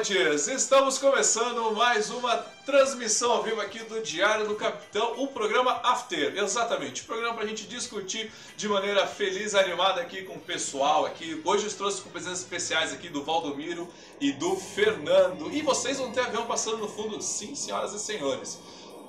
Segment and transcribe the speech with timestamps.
[0.00, 0.48] Nômades!
[0.48, 6.38] Estamos começando mais uma transmissão ao vivo aqui do Diário do Capitão, o programa After,
[6.38, 11.42] exatamente, programa para a gente discutir de maneira feliz, animada aqui com o pessoal aqui.
[11.44, 15.52] Hoje eu trouxe com presenças especiais aqui do Valdomiro e do Fernando.
[15.52, 18.58] E vocês vão ter avião passando no fundo, sim, senhoras e senhores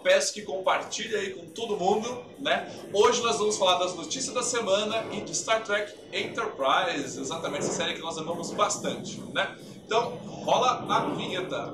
[0.03, 2.67] peço que compartilhe aí com todo mundo, né?
[2.91, 7.73] Hoje nós vamos falar das notícias da semana e de Star Trek Enterprise, exatamente essa
[7.73, 9.55] série que nós amamos bastante, né?
[9.91, 10.15] Então,
[10.45, 11.73] rola a vinheta.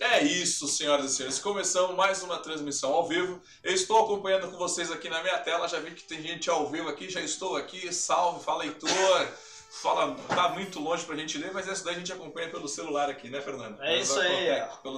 [0.00, 1.38] É isso, senhoras e senhores.
[1.38, 3.40] Começamos mais uma transmissão ao vivo.
[3.62, 5.68] Eu estou acompanhando com vocês aqui na minha tela.
[5.68, 7.08] Já vi que tem gente ao vivo aqui.
[7.08, 7.94] Já estou aqui.
[7.94, 9.28] Salve, fala Heitor.
[9.82, 13.08] Fala, tá muito longe pra gente ler, mas essa daí a gente acompanha pelo celular
[13.08, 13.80] aqui, né, Fernando?
[13.80, 14.48] É isso aí.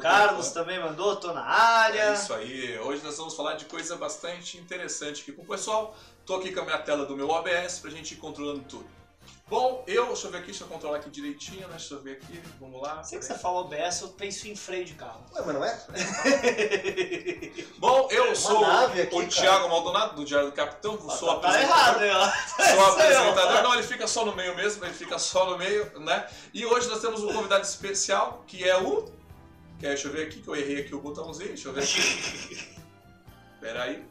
[0.01, 0.55] Carlos telefone.
[0.55, 2.01] também mandou, tô na área.
[2.01, 2.79] É isso aí.
[2.79, 5.95] Hoje nós vamos falar de coisa bastante interessante aqui com o pessoal.
[6.25, 8.87] Tô aqui com a minha tela do meu OBS pra gente ir controlando tudo.
[9.51, 11.75] Bom, eu, deixa eu ver aqui, deixa eu controlar aqui direitinho, né?
[11.77, 13.03] Deixa eu ver aqui, vamos lá.
[13.03, 15.25] Sempre que você fala OBS, eu penso em freio de carro.
[15.35, 15.87] Ué, mas não é?
[17.77, 19.29] Bom, eu sou nave aqui, o cara.
[19.29, 22.01] Thiago Maldonado, do Diário do Capitão, sou tá apresentador.
[22.01, 22.11] errado, hein?
[22.15, 22.65] ó.
[22.65, 26.29] Sou apresentador, não, ele fica só no meio mesmo, ele fica só no meio, né?
[26.55, 29.11] E hoje nós temos um convidado especial, que é o...
[29.81, 31.83] Que é, deixa eu ver aqui, que eu errei aqui o botãozinho, deixa eu ver
[31.83, 32.77] aqui.
[33.61, 34.10] Pera aí.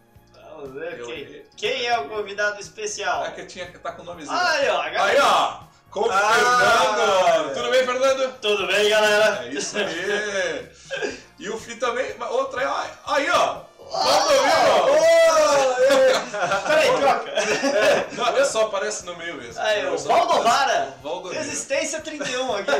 [0.60, 3.26] Vamos ver Eu quem, quem é o convidado especial.
[3.26, 4.38] É que tinha que estar com o nomezinho.
[4.38, 4.82] Aí, ó.
[4.82, 5.60] Aí, ó!
[5.90, 7.50] Com o Ah, Fernando!
[7.50, 7.54] é.
[7.54, 8.34] Tudo bem, Fernando?
[8.42, 9.46] Tudo bem, galera?
[9.46, 10.70] É isso aí!
[11.40, 13.62] E o Fi também, outra aí, aí ó!
[13.90, 15.00] Valdomiro!
[16.68, 17.34] Peraí, troca.
[18.12, 19.60] Não, é só, aparece no meio mesmo.
[19.62, 20.94] Aí, o É Valdovara.
[21.34, 22.72] Resistência 31 aqui.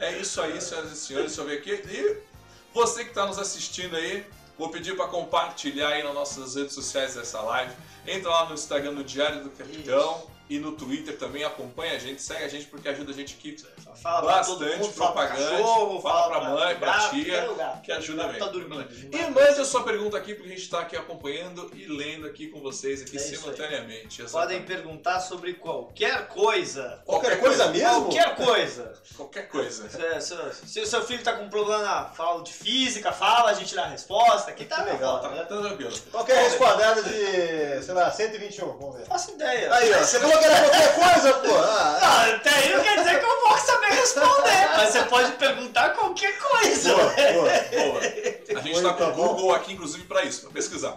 [0.00, 1.70] É isso aí, senhoras e senhores, deixa eu ver aqui.
[1.88, 2.29] E
[2.72, 4.26] você que está nos assistindo aí,
[4.58, 7.72] vou pedir para compartilhar aí nas nossas redes sociais dessa live.
[8.06, 12.20] Entra lá no Instagram do Diário do Capitão e no Twitter também, acompanha a gente,
[12.20, 13.56] segue a gente porque ajuda a gente aqui
[14.02, 18.22] Fala pra Bastante fala pra propaganda, cachorro, fala pra mãe, pra gato, tia, que ajuda
[18.22, 18.40] O gato bem.
[18.40, 18.88] Tá dormindo.
[19.16, 22.48] E mande a sua pergunta aqui porque a gente está aqui acompanhando e lendo aqui
[22.48, 24.22] com vocês aqui É simultaneamente.
[24.24, 27.00] Podem perguntar sobre qualquer coisa.
[27.04, 28.02] Qualquer coisa mesmo?
[28.06, 28.92] Qualquer coisa.
[29.16, 29.88] Qualquer coisa.
[29.88, 33.54] Se, se- se o seu filho tá com um problema, fala de física, fala, a
[33.54, 34.50] gente dá a resposta.
[34.50, 35.42] Aqui tá Que legal, Tá, né?
[35.44, 35.92] tá tranquilo.
[36.10, 39.06] Qualquer raiz quadrada de, sei lá, 121, vamos ver.
[39.06, 39.72] Faço ideia.
[39.74, 41.56] Aí, ó, você falou que era qualquer coisa, pô.
[41.56, 45.32] Ah, Não, até aí não quer dizer que eu vou saber responder, mas você pode
[45.32, 46.94] perguntar qualquer coisa.
[46.94, 47.50] boa, boa.
[47.92, 48.00] Boa.
[48.00, 49.28] A gente está com Muito o bom.
[49.34, 50.96] Google aqui, inclusive, para isso, para pesquisar.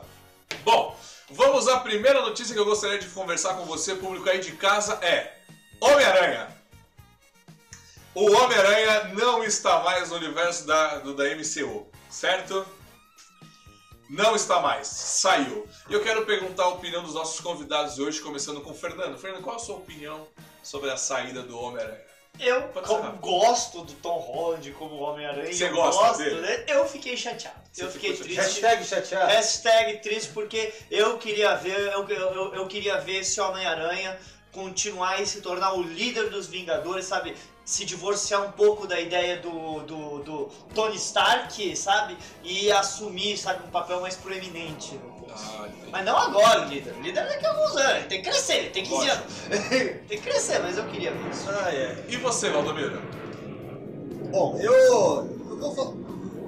[0.64, 0.98] Bom,
[1.30, 4.98] vamos à primeira notícia que eu gostaria de conversar com você, público aí de casa,
[5.02, 5.34] é
[5.80, 6.48] Homem-Aranha.
[8.16, 12.66] O Homem-Aranha não está mais no universo da, do, da MCU, certo?
[14.14, 15.68] Não está mais, saiu.
[15.90, 19.18] E eu quero perguntar a opinião dos nossos convidados de hoje, começando com o Fernando.
[19.18, 20.28] Fernando, qual a sua opinião
[20.62, 22.00] sobre a saída do Homem-Aranha?
[22.40, 22.62] Eu,
[23.20, 26.42] gosto do Tom Holland como Homem-Aranha, Você eu gosta gosto, dele?
[26.42, 26.64] né?
[26.68, 27.58] Eu fiquei chateado.
[27.72, 28.34] Você eu fiquei chateado?
[28.36, 28.62] triste.
[28.62, 29.32] Hashtag chateado.
[29.32, 34.20] Hashtag triste porque eu queria ver, eu, eu, eu- eu queria ver esse Homem-Aranha
[34.52, 37.36] continuar e se tornar o líder dos Vingadores, sabe?
[37.66, 42.18] Se divorciar um pouco da ideia do, do, do Tony Stark, sabe?
[42.44, 44.96] E assumir, sabe, um papel mais proeminente.
[44.96, 45.48] no posto.
[45.58, 45.70] Ah.
[45.90, 46.94] Mas não agora, o líder.
[46.94, 47.96] O líder daqui a alguns anos.
[48.00, 49.18] Ele tem que crescer, ele tem 15 Lógico.
[49.18, 49.70] anos.
[50.10, 51.46] tem que crescer, mas eu queria ver isso.
[51.50, 52.06] Ah, é.
[52.10, 53.02] E você, Valdomiro?
[54.32, 55.94] Bom, eu, eu vou, fa-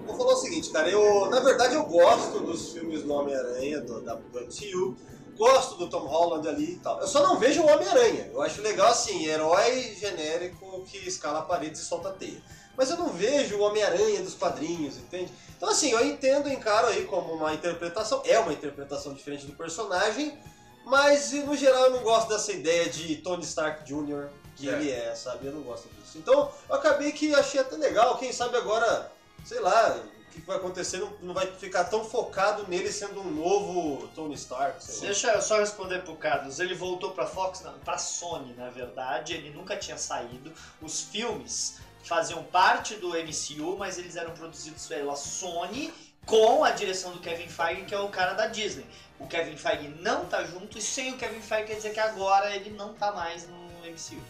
[0.06, 0.90] vou falar o seguinte, cara.
[0.90, 4.96] Eu, na verdade, eu gosto dos filmes do Homem-Aranha, do, da, do MCU.
[5.38, 7.00] Gosto do Tom Holland ali e tal.
[7.02, 8.30] Eu só não vejo o Homem-Aranha.
[8.34, 12.42] Eu acho legal, assim, herói genérico que escala paredes e solta teia.
[12.78, 15.32] Mas eu não vejo o Homem-Aranha dos quadrinhos, entende?
[15.56, 18.22] Então, assim, eu entendo, encaro aí como uma interpretação.
[18.26, 20.38] É uma interpretação diferente do personagem.
[20.86, 24.74] Mas, no geral, eu não gosto dessa ideia de Tony Stark Jr., que É.
[24.74, 25.48] ele é, sabe?
[25.48, 26.18] Eu não gosto disso.
[26.18, 28.18] Então, eu acabei que achei até legal.
[28.18, 29.12] Quem sabe agora,
[29.44, 30.00] sei lá,
[30.42, 34.80] que vai acontecer, não, não vai ficar tão focado nele sendo um novo Tony Stark.
[35.02, 36.60] Deixa eu só responder pro Carlos.
[36.60, 39.34] Ele voltou pra Fox, pra Sony, na verdade.
[39.34, 40.52] Ele nunca tinha saído.
[40.82, 45.94] Os filmes faziam parte do MCU, mas eles eram produzidos pela Sony
[46.26, 48.86] com a direção do Kevin Feige, que é o cara da Disney.
[49.20, 52.56] O Kevin Feige não tá junto e sem o Kevin Feige quer dizer que agora
[52.56, 54.22] ele não tá mais no MCU.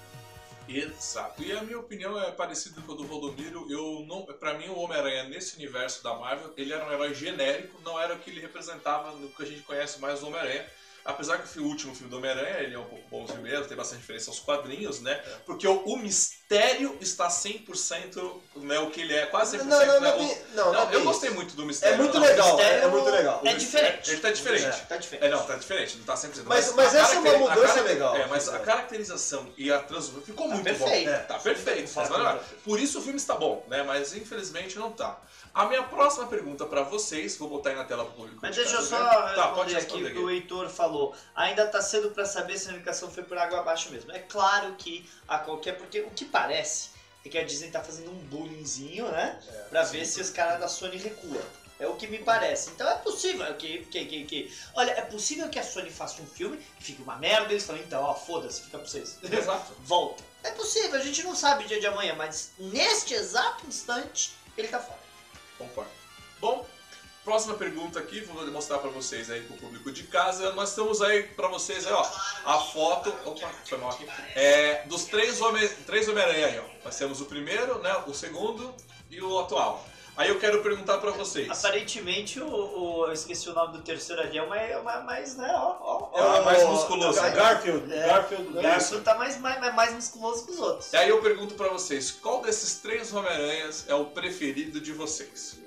[0.68, 1.44] Exato.
[1.44, 3.68] E a minha opinião é parecida com a do Valdomiro.
[3.72, 7.80] Eu não, para mim o Homem-Aranha nesse universo da Marvel, ele era um herói genérico,
[7.84, 10.66] não era o que ele representava no que a gente conhece mais do Homem-Aranha.
[11.04, 14.00] Apesar que o último filme do Homem-Aranha, ele é um pouco bonzinho mesmo, tem bastante
[14.00, 15.14] referência aos quadrinhos, né?
[15.46, 19.64] Porque o, o mis- mistério está 100% né, o que ele é, quase 100%.
[19.64, 21.98] Não, não, né, não, o- não, não, não eu gostei muito do É mistério.
[21.98, 22.22] muito não.
[22.26, 23.42] legal, é, mistério é muito legal.
[23.44, 24.12] É diferente.
[24.12, 24.66] Ele tá diferente.
[24.66, 25.26] É, Tá diferente.
[25.26, 26.44] É, não, tá diferente, não tá 100%.
[26.46, 28.16] Mas- mas a essa é uma mudança legal.
[28.16, 31.06] É, mas a caracterização e a transformação ficou Tá muito perfeito.
[31.06, 31.12] bom.
[31.16, 31.18] É.
[31.20, 31.94] Tá perfeito.
[31.94, 32.14] Tá mas é.
[32.34, 32.64] perfeito.
[32.64, 33.82] Por isso o filme está bom, né?
[33.84, 35.18] Mas infelizmente não tá.
[35.54, 38.40] A minha próxima pergunta pra vocês, vou botar aí na tela pro público.
[38.42, 39.36] Mas de deixa eu casa só ver.
[39.36, 41.16] Tá, pode responder aqui o que o Heitor falou.
[41.34, 44.12] Ainda tá cedo pra saber se a indicação foi por água abaixo mesmo.
[44.12, 45.78] É claro que a qualquer.
[45.78, 46.90] Porque o que parece
[47.26, 49.42] é que a Disney tá fazendo um bullyingzinho, né?
[49.70, 51.42] pra ver se os caras da Sony recuam.
[51.80, 52.70] É o que me parece.
[52.70, 54.58] Então é possível que, que, que, que.
[54.76, 57.66] Olha, é possível que a Sony faça um filme que fique uma merda e eles
[57.66, 59.18] falam, então, ó, foda-se, fica pra vocês.
[59.24, 59.74] Exato.
[59.84, 60.24] Volta.
[60.44, 64.68] É possível, a gente não sabe o dia de amanhã, mas neste exato instante, ele
[64.68, 65.00] tá fora.
[65.58, 65.92] Concordo.
[66.40, 66.66] Bom,
[67.26, 70.54] próxima pergunta aqui, vou mostrar pra vocês aí, pro público de casa.
[70.54, 72.06] Nós temos aí pra vocês aí, ó,
[72.46, 73.14] a foto.
[73.26, 74.08] Opa, foi mal aqui.
[74.36, 76.64] É, dos três Homem- três Homem-Aranha aí, ó.
[76.86, 77.94] Nós temos o primeiro, né?
[78.08, 78.74] O segundo
[79.10, 79.84] e o atual.
[80.18, 81.50] Aí eu quero perguntar pra vocês.
[81.50, 85.52] Aparentemente, o, o- eu esqueci o nome do terceiro ali, é uma, é mais, né,
[85.58, 85.76] ó,
[86.14, 87.30] ó, É o mais musculoso, É né?
[87.32, 87.94] o Garfield.
[87.94, 88.48] É, Garfield.
[88.48, 88.62] O né?
[88.62, 90.94] Garfield tá mais, mais, mais musculoso que os outros.
[90.94, 95.58] E aí eu pergunto pra vocês, qual desses três Homem-Aranhas é o preferido de vocês?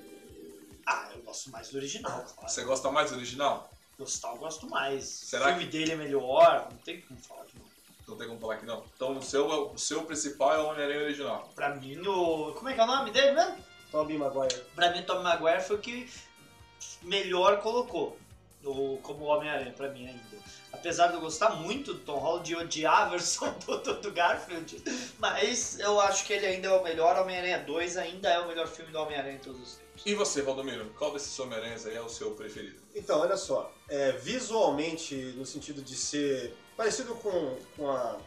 [0.91, 2.49] Ah, eu gosto mais do original, claro.
[2.49, 3.69] Você gosta mais do original?
[3.95, 5.05] Gostar eu gosto mais.
[5.05, 7.69] Será o filme dele é melhor, não tem como falar de novo.
[8.07, 8.83] Não tem como falar que não.
[8.95, 11.47] Então o seu, o seu principal é o Homem-Aranha original.
[11.53, 12.53] Pra mim, o.
[12.53, 13.57] Como é que é o nome dele mesmo?
[13.91, 14.63] Tobey Maguire.
[14.73, 16.09] Pra mim, o Tom Maguire foi o que
[17.03, 18.17] melhor colocou
[18.63, 20.39] o, como Homem-Aranha, pra mim ainda.
[20.71, 24.11] Apesar de eu gostar muito do Tom Holland e odiar a versão do, do, do
[24.11, 24.81] Garfield,
[25.19, 27.15] mas eu acho que ele ainda é o melhor.
[27.19, 29.88] Homem-Aranha 2 ainda é o melhor filme do Homem-Aranha em todos os tempos.
[30.05, 32.77] E você, Valdomiro, qual desses Homem-Aranhas aí é o seu preferido?
[32.95, 38.17] Então, olha só, é, visualmente, no sentido de ser parecido com, com, a,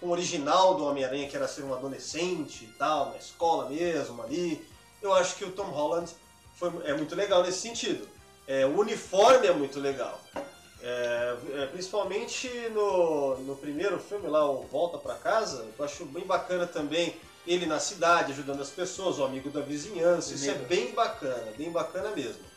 [0.00, 4.22] com o original do Homem-Aranha, que era ser um adolescente e tal, na escola mesmo
[4.22, 4.66] ali,
[5.00, 6.10] eu acho que o Tom Holland
[6.56, 8.06] foi, é muito legal nesse sentido.
[8.46, 10.20] É, o uniforme é muito legal.
[10.82, 16.24] É, é, principalmente no, no primeiro filme lá, o Volta Pra Casa, eu acho bem
[16.24, 17.14] bacana também
[17.46, 21.70] ele na cidade, ajudando as pessoas, o amigo da vizinhança, isso é bem bacana, bem
[21.70, 22.50] bacana mesmo.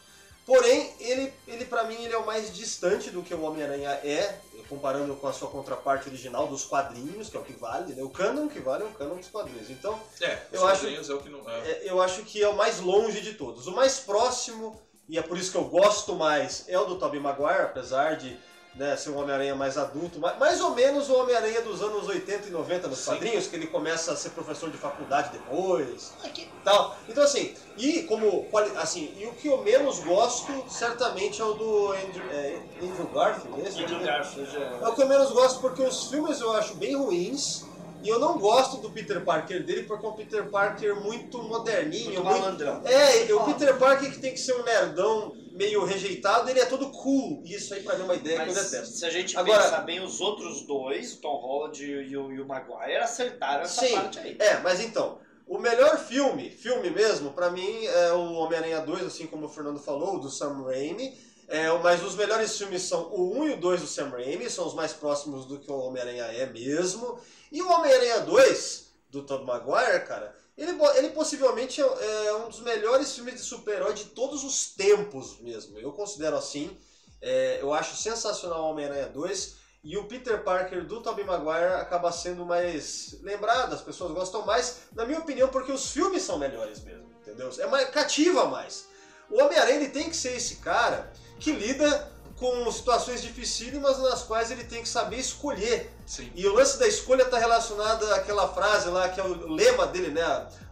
[0.46, 4.40] Porém, ele, ele para mim ele é o mais distante do que o Homem-Aranha é,
[4.68, 8.04] comparando com a sua contraparte original dos quadrinhos, que é o que vale, né?
[8.04, 9.70] O canon que vale é o canon dos quadrinhos.
[9.70, 11.50] Então, É, os Eu acho- quadrinhos é o que não.
[11.50, 11.60] É.
[11.72, 13.68] é, eu acho que é o mais longe de todos.
[13.68, 17.22] O mais próximo, e é por isso que eu gosto mais, é o do Tobey
[17.22, 18.38] Maguire, apesar de
[18.76, 22.48] né, ser um Homem-Aranha mais adulto, mais, mais ou menos o Homem-Aranha dos anos 80
[22.48, 23.12] e 90 nos Sim.
[23.12, 26.98] quadrinhos, que ele começa a ser professor de faculdade depois Aqui, tal.
[27.08, 28.48] Então assim, e como
[28.78, 33.62] assim, e o que eu menos gosto certamente é o do Andrew, é, Andrew Garfield,
[33.62, 33.84] esse?
[33.84, 37.66] Andrew Garfield É o que eu menos gosto porque os filmes eu acho bem ruins.
[38.02, 42.22] E eu não gosto do Peter Parker dele porque é um Peter Parker muito moderninho,
[42.22, 42.82] muito muito malandrão.
[42.84, 46.90] é, o Peter Parker que tem que ser um nerdão meio rejeitado, ele é todo
[46.90, 47.42] cool.
[47.46, 48.96] E isso aí pra mim é uma ideia que eu Mas detesto.
[48.96, 52.42] se a gente Agora- pensar bem, os outros dois, o Tom Holland e o, e
[52.42, 53.94] o Maguire, acertaram essa Sim.
[53.94, 54.36] parte aí.
[54.40, 59.28] É, mas então, o melhor filme, filme mesmo, pra mim é o Homem-Aranha 2, assim
[59.28, 61.18] como o Fernando falou, do Sam Raimi.
[61.48, 64.66] É, mas os melhores filmes são o 1 e o 2 do Sam Raimi, são
[64.66, 67.20] os mais próximos do que o Homem-Aranha é mesmo.
[67.52, 72.62] E o Homem-Aranha 2, do Tobey Maguire, cara, ele, ele possivelmente é, é um dos
[72.62, 75.80] melhores filmes de super-herói de todos os tempos mesmo.
[75.80, 76.78] Eu considero assim.
[77.22, 79.64] É, eu acho sensacional o Homem-Aranha 2.
[79.84, 84.84] E o Peter Parker do Tobey Maguire acaba sendo mais lembrado, as pessoas gostam mais,
[84.94, 87.50] na minha opinião, porque os filmes são melhores mesmo, entendeu?
[87.60, 88.88] É mais, cativa mais.
[89.30, 94.64] O Homem-Aranha tem que ser esse cara que lida com situações dificílimas nas quais ele
[94.64, 95.94] tem que saber escolher.
[96.06, 96.32] Sim.
[96.36, 100.10] E o lance da escolha está relacionado àquela frase lá, que é o lema dele,
[100.12, 100.22] né?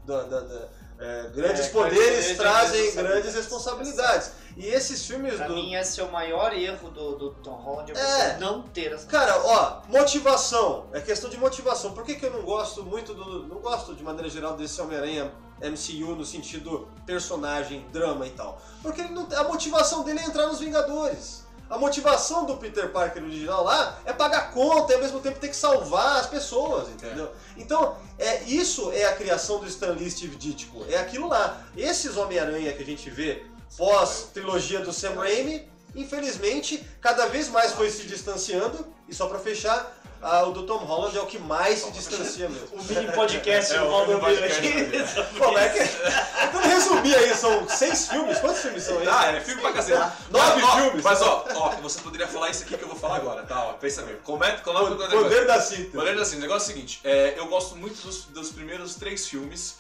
[0.06, 0.68] Da, da- da-
[1.00, 2.94] é, grandes É, poderes grandes trazem responsabilidades.
[2.96, 4.32] grandes responsabilidades.
[4.58, 5.56] E esses filmes Pra do.
[5.56, 8.38] mim, esse é o maior erro do, do Tom Holland, é você É.
[8.38, 9.08] não ter essa...
[9.08, 10.88] Cara, ó, motivação.
[10.94, 11.94] É questão de motivação.
[11.94, 13.48] Por que, que eu não gosto muito do.
[13.48, 18.62] Não gosto de maneira geral desse Homem-Aranha MCU no sentido personagem, drama e tal?
[18.84, 21.41] Porque ele não, a motivação dele é entrar nos Vingadores.
[21.72, 25.48] A motivação do Peter Parker original lá é pagar conta e ao mesmo tempo ter
[25.48, 27.32] que salvar as pessoas, entendeu?
[27.56, 30.86] Então, é, isso é a criação do Stan Lee Steve Ditko.
[30.90, 31.66] É aquilo lá.
[31.78, 33.46] Esses Homem-Aranha que a gente vê
[33.78, 38.86] pós-trilogia do Sam Raimi, infelizmente, cada vez mais foi se distanciando.
[39.08, 42.48] E só pra fechar, ah, o do Tom Holland é o que mais se distancia
[42.48, 42.68] mesmo.
[42.74, 44.74] O mini podcast É, do o podcast aqui.
[45.40, 45.80] Como é que.
[45.80, 48.38] Eu não resumia isso são seis filmes?
[48.40, 49.08] Quantos filmes são esses?
[49.08, 49.98] Ah, é filme pra cacete.
[50.30, 51.04] Nove Mas, ó, filmes.
[51.04, 53.63] Mas ó, ó, você poderia falar isso aqui que eu vou falar agora, tá?
[53.66, 54.16] Ó, pensa bem.
[54.24, 55.20] Comenta, coloca o negócio.
[55.24, 55.98] Poder da cinta.
[55.98, 59.28] Poder assim, o negócio é o seguinte, é, eu gosto muito dos, dos primeiros três
[59.28, 59.78] filmes,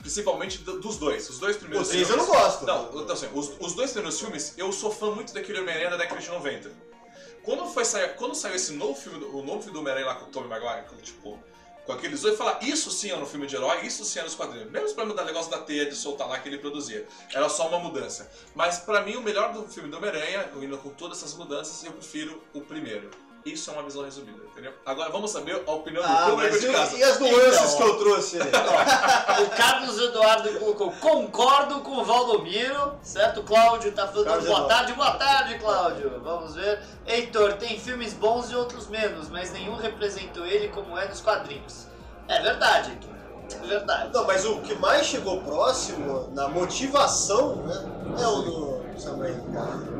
[0.00, 1.28] principalmente do- dos dois.
[1.30, 2.32] Os dois primeiros Os três eu filmes.
[2.32, 2.64] não gosto.
[2.66, 5.96] Não, então assim, os, os dois primeiros filmes, eu sou fã muito daquele Homem-Aranha da
[5.96, 6.70] década de 90.
[7.46, 10.24] Quando, foi sair, quando saiu esse novo filme, o novo filme do Homem-Aranha lá com
[10.24, 11.38] o Tobey Maguire, tipo,
[11.86, 14.34] com aqueles dois, falar isso sim era um filme de herói, isso sim era os
[14.34, 14.68] quadrinhos.
[14.68, 17.06] Mesmo pra mudar o negócio da teia de soltar lá que ele produzia.
[17.32, 18.28] Era só uma mudança.
[18.52, 21.92] Mas pra mim, o melhor do filme do Homem-Aranha, indo com todas essas mudanças, eu
[21.92, 23.10] prefiro o primeiro.
[23.46, 24.72] Isso é uma visão resumida, entendeu?
[24.84, 26.96] Agora vamos saber a opinião do Ah, público mas de e, casa.
[26.96, 28.50] e as nuances Então, que eu trouxe aí?
[29.46, 33.44] O Carlos Eduardo colocou, concordo com o Valdomiro, certo?
[33.44, 36.20] Cláudio tá falando Carlos boa tarde, boa tarde, Cláudio.
[36.24, 36.82] Vamos ver.
[37.06, 41.86] Heitor, tem filmes bons e outros menos, mas nenhum representou ele como é nos quadrinhos.
[42.26, 43.10] É verdade, Heitor.
[43.62, 44.10] É verdade.
[44.12, 47.92] Não, mas o que mais chegou próximo na motivação, né?
[48.20, 48.75] É o do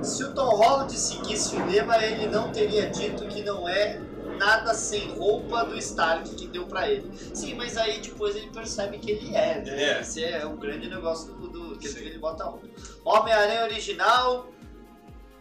[0.03, 4.01] Se o Tom Holland seguisse o lema, ele não teria dito que não é
[4.39, 7.11] nada sem roupa do Stark que deu pra ele.
[7.35, 9.65] Sim, mas aí depois ele percebe que ele é, né?
[9.67, 10.01] Ele é.
[10.01, 12.69] Esse é o grande negócio do, do que ele bota onda.
[13.05, 14.47] Homem-Aranha original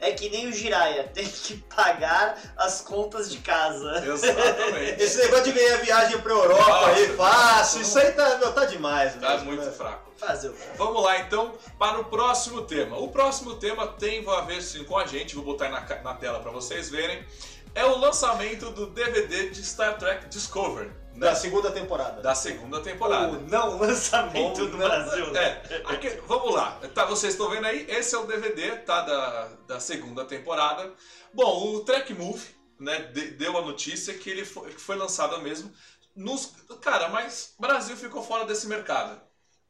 [0.07, 4.03] é que nem o Jiraya, tem que pagar as contas de casa.
[4.05, 5.01] Exatamente.
[5.03, 8.53] Esse negócio de ganhar viagem pra Europa Nossa, aí, fácil, não- isso aí tá, meu,
[8.53, 9.13] tá demais.
[9.15, 9.71] Tá mesmo, muito né?
[9.71, 10.11] fraco.
[10.17, 12.97] Fazer o Vamos lá então para o próximo tema.
[12.97, 16.13] O próximo tema tem a ver sim com a gente, vou botar aí na, na
[16.13, 17.25] tela para vocês verem.
[17.73, 21.27] É o lançamento do DVD de Star Trek Discovery, né?
[21.27, 22.21] Da segunda temporada.
[22.21, 23.33] da segunda temporada.
[23.37, 25.31] o não lançamento Ou do não- Brasil.
[25.31, 25.61] né?
[25.69, 26.79] É, aqui, vamos lá.
[26.93, 27.85] Tá, vocês estão vendo aí?
[27.89, 29.01] Esse é o DVD, tá?
[29.01, 30.91] Da, da segunda temporada.
[31.33, 32.45] Bom, o Trek Move,
[32.79, 32.99] né?
[33.13, 35.71] de- deu a notícia que ele foi, que foi lançado mesmo.
[36.15, 39.19] Nos, cara, mas o Brasil ficou fora desse mercado,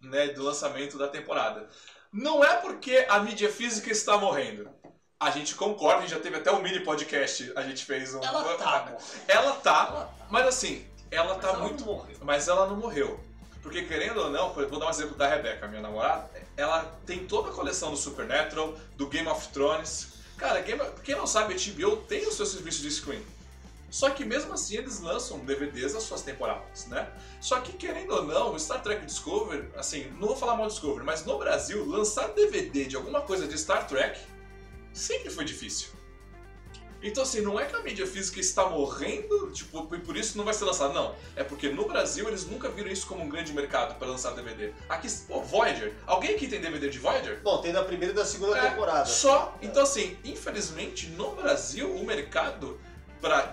[0.02, 0.28] né?
[0.28, 1.68] Do lançamento da temporada.
[2.14, 4.70] Não é porque a mídia física está morrendo.
[5.20, 8.22] A gente concorda, a gente já teve até um mini podcast, a gente fez um.
[8.24, 8.44] Ela tá.
[8.54, 8.98] Ela tá,
[9.28, 10.10] Ela tá.
[10.30, 12.06] mas assim, ela tá ela muito.
[12.22, 13.20] Mas ela não morreu.
[13.62, 17.50] Porque querendo ou não, vou dar um exemplo da Rebecca, minha namorada, ela tem toda
[17.50, 20.14] a coleção do Supernatural, do Game of Thrones.
[20.38, 23.24] Cara, Game quem não sabe, a HBO tem o seu serviço de screen.
[23.90, 27.10] Só que mesmo assim eles lançam DVDs das suas temporadas, né?
[27.40, 30.74] Só que querendo ou não, o Star Trek Discovery, assim, não vou falar mal de
[30.74, 34.20] Discovery, mas no Brasil, lançar DVD de alguma coisa de Star Trek
[34.94, 35.95] sempre foi difícil.
[37.06, 40.44] Então, assim, não é que a mídia física está morrendo, tipo, e por isso não
[40.44, 40.94] vai ser lançado.
[40.94, 41.16] Não.
[41.36, 44.74] É porque no Brasil eles nunca viram isso como um grande mercado para lançar DVD.
[44.90, 45.94] Aqui, pô, Voyager.
[46.08, 47.40] Alguém aqui tem DVD de Voyager?
[47.44, 49.06] Bom, tem da primeira e da segunda É, temporada.
[49.06, 49.56] Só.
[49.62, 52.80] Então, assim, infelizmente, no Brasil, o mercado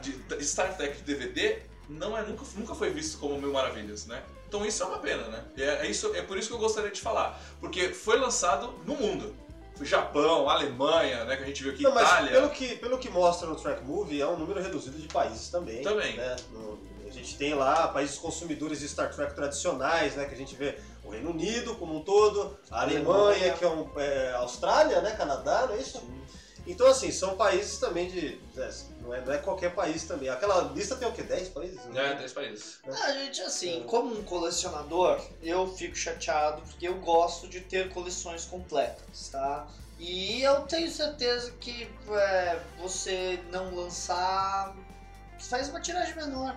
[0.00, 4.22] de Star Trek de DVD não é, nunca, nunca foi visto como Mil Maravilhas, né?
[4.48, 5.44] Então isso é uma pena, né?
[5.56, 7.40] É, é isso, é por isso que eu gostaria de falar.
[7.58, 9.34] Porque foi lançado no mundo.
[9.82, 11.36] Foi Japão, Alemanha, né?
[11.36, 12.30] Que a gente viu aqui, Não, mas Itália.
[12.30, 15.82] pelo que, pelo que mostra no Track Movie, é um número reduzido de países também.
[15.82, 16.16] Também.
[16.16, 16.36] né?
[16.52, 20.24] No- a gente tem lá países consumidores de Star Trek tradicionais, né?
[20.24, 23.52] Que a gente vê o Reino Unido como um todo, a Alemanha, Alemanha.
[23.54, 25.10] que é, um, é Austrália, né?
[25.10, 26.00] Canadá, não é isso?
[26.66, 28.40] Então, assim, são países também de.
[28.56, 30.28] é, Não é, não é qualquer país também.
[30.28, 31.22] Aquela lista tem o quê?
[31.22, 31.80] 10 países?
[31.94, 32.78] É, 10 países.
[32.86, 33.84] A gente, assim, É.
[33.84, 39.66] como um colecionador, eu fico chateado porque eu gosto de ter coleções completas, tá?
[39.98, 44.74] E eu tenho certeza que é, você não lançar
[45.40, 46.56] faz uma tiragem menor.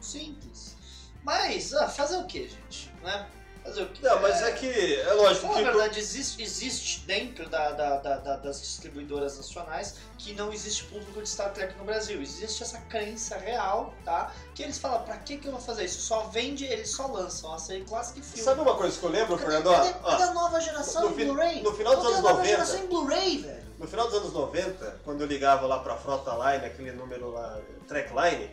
[0.00, 0.76] Simples.
[1.24, 2.90] Mas, ah, fazer o que, gente?
[3.02, 3.28] Né?
[3.68, 4.02] Fazer o que?
[4.02, 4.96] Não, mas é que.
[5.00, 5.64] É lógico Fala que.
[5.68, 10.84] a verdade, existe, existe dentro da, da- da- da- das distribuidoras nacionais que não existe
[10.84, 12.20] público de Star Trek no Brasil.
[12.20, 14.32] Existe essa crença real, tá?
[14.54, 16.00] Que eles falam, pra que, que eu vou fazer isso?
[16.00, 18.42] Só vende, eles só lançam a série clássica e filme.
[18.42, 19.70] Sabe uma coisa que eu lembro, cadê, Fernando?
[19.76, 21.62] cadê, cadê a nova geração no em Blu-ray?
[21.62, 22.48] no final dos anos a nova 90?
[22.48, 23.68] geração em Blu-ray, velho?
[23.78, 27.58] No final dos anos 90, quando eu ligava lá pra Frota Line, aquele número lá,
[27.86, 28.50] Trackline,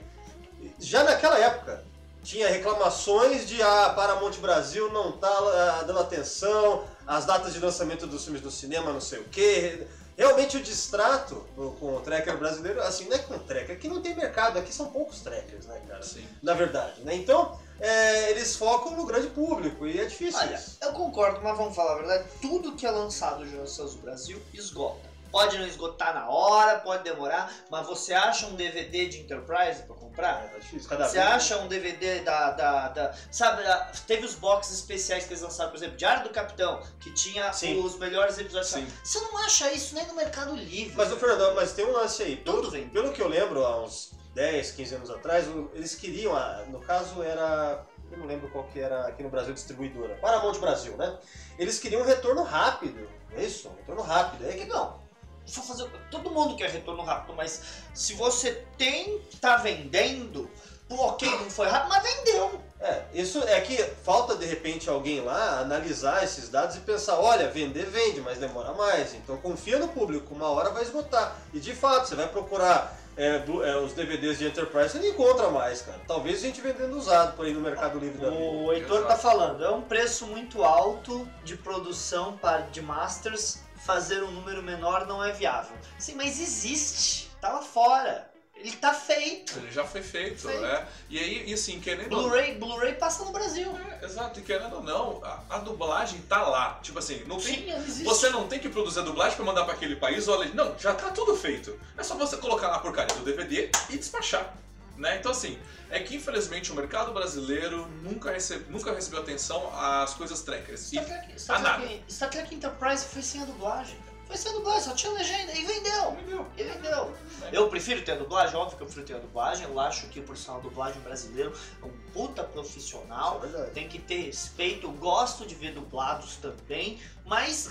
[0.80, 1.84] já naquela época
[2.26, 8.08] tinha reclamações de ah, Paramount Brasil não tá ah, dando atenção, as datas de lançamento
[8.08, 9.86] dos filmes do cinema, não sei o quê.
[10.18, 13.88] Realmente o distrato no- com o tracker brasileiro, assim, não é com o tracker, aqui
[13.88, 16.02] não tem mercado, aqui são poucos trackers, né, cara?
[16.02, 16.26] Sim.
[16.42, 17.14] Na verdade, né?
[17.16, 20.78] Então, é, eles focam no grande público e é difícil Olha, isso.
[20.82, 24.42] eu concordo, mas vamos falar a verdade, tudo que é lançado já nos do Brasil
[24.54, 25.15] esgota.
[25.36, 29.94] Pode não esgotar na hora, pode demorar, mas você acha um DVD de Enterprise pra
[29.94, 30.46] comprar?
[30.46, 33.62] É, tá difícil, cada Você vez- acha um DVD da, da, da- Sabe,
[34.08, 37.84] teve os boxes especiais que eles lançaram, por exemplo, Diário do Capitão, que tinha Sim.
[37.84, 38.70] os melhores episódios.
[38.72, 38.88] Sim.
[39.04, 40.94] Você não acha isso nem no Mercado Livre.
[40.96, 42.38] Mas o Fernando, mas tem um lance aí.
[42.38, 42.88] Pelo, Tudo vem.
[42.88, 47.22] pelo que eu lembro, há uns 10, 15 anos atrás, eles queriam, ah, no caso
[47.22, 51.18] era eu não lembro qual que era aqui no Brasil distribuidora, Paramount Brasil, né?
[51.60, 54.46] Eles queriam um retorno rápido, é isso, um retorno rápido.
[54.46, 55.04] Aí que não,
[55.46, 55.90] só fazer.
[56.12, 57.62] Todo mundo quer retorno rápido, mas
[57.94, 60.50] se você tem, tá vendendo,
[60.88, 62.62] pô, ok, não foi rápido, mas vendeu.
[62.80, 67.50] É, isso é que falta de repente alguém lá analisar esses dados e pensar, olha,
[67.50, 69.14] vender vende, mas demora mais.
[69.14, 71.36] Então confia no público, uma hora vai esgotar.
[71.54, 75.08] E de fato, você vai procurar é, do, é, os DVDs de Enterprise, você não
[75.08, 76.00] encontra mais, cara.
[76.06, 79.64] Talvez a gente vendendo usado por aí no Mercado Livre da O Heitor tá falando,
[79.64, 85.24] é um preço muito alto de produção para, de Masters, fazer um número menor não
[85.24, 85.78] é viável.
[86.00, 88.34] Sim, mas existe, tá lá fora.
[88.56, 89.60] Ele tá feito.
[89.60, 90.62] Ele já foi feito, feito.
[90.62, 90.88] né?
[91.10, 93.72] E aí, e assim, querendo Blu-ray, Blu-ray passa no Brasil.
[94.02, 96.80] É, exato, e querendo ou não, a, a, dublagem tá lá.
[96.82, 99.74] Tipo assim, não tem, Sim, você não tem que produzir a dublagem para mandar para
[99.74, 101.78] aquele país, olha, não, já tá tudo feito.
[101.98, 104.52] É só você colocar na porcaria do DVD e despachar.
[104.98, 105.18] Né?
[105.18, 105.60] Então assim,
[105.90, 110.82] é que infelizmente o mercado brasileiro nunca, recebe, nunca recebeu atenção às coisas trekkers.
[110.88, 113.98] Star Trek, Star, Trek, Star Trek Enterprise foi sem a dublagem.
[114.28, 116.12] Foi sem a dublagem, só tinha legenda e vendeu.
[116.16, 116.48] vendeu.
[116.58, 117.16] E vendeu.
[117.52, 119.66] Eu prefiro ter a dublagem, óbvio que eu prefiro ter a dublagem.
[119.66, 123.42] Eu acho que o profissional de dublagem brasileiro é um puta profissional.
[123.44, 124.88] É tem que ter respeito.
[124.88, 127.70] Eu gosto de ver dublados também, mas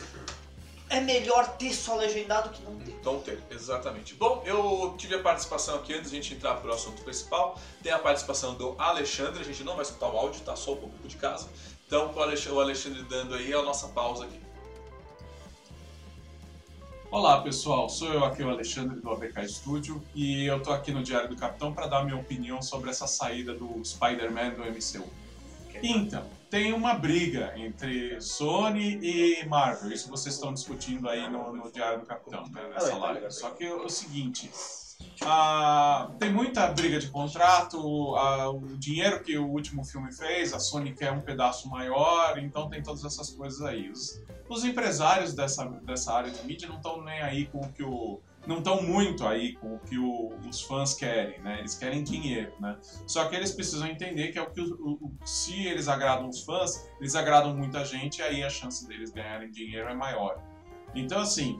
[0.90, 3.00] é melhor ter só legendado que não ter.
[3.04, 4.14] Não ter, exatamente.
[4.14, 7.58] Bom, eu tive a participação aqui antes de a gente entrar para o assunto principal.
[7.82, 10.54] Tem a participação do Alexandre, a gente não vai escutar o áudio, tá?
[10.54, 11.48] Só o público de casa.
[11.86, 14.40] Então, o Alexandre dando aí a nossa pausa aqui.
[17.10, 21.00] Olá pessoal, sou eu aqui o Alexandre do ABK Studio e eu tô aqui no
[21.00, 25.08] Diário do Capitão para dar minha opinião sobre essa saída do Spider-Man do MCU.
[25.80, 26.24] Então,
[26.54, 31.98] tem uma briga entre Sony e Marvel, isso vocês estão discutindo aí no, no Diário
[31.98, 33.28] do Capitão, né, nessa live.
[33.32, 34.48] Só que é o seguinte,
[35.22, 40.60] ah, tem muita briga de contrato, ah, o dinheiro que o último filme fez, a
[40.60, 43.90] Sony quer um pedaço maior, então tem todas essas coisas aí.
[43.90, 47.82] Os, os empresários dessa, dessa área de mídia não estão nem aí com o que
[47.82, 48.20] o.
[48.46, 51.58] não estão muito aí com o que o, os fãs querem, né?
[51.58, 52.76] Eles querem dinheiro, né?
[53.06, 56.88] Só que eles precisam entender que é o que o, se eles agradam os fãs,
[57.00, 60.42] eles agradam muita gente e aí a chance deles ganharem dinheiro é maior.
[60.94, 61.58] Então assim,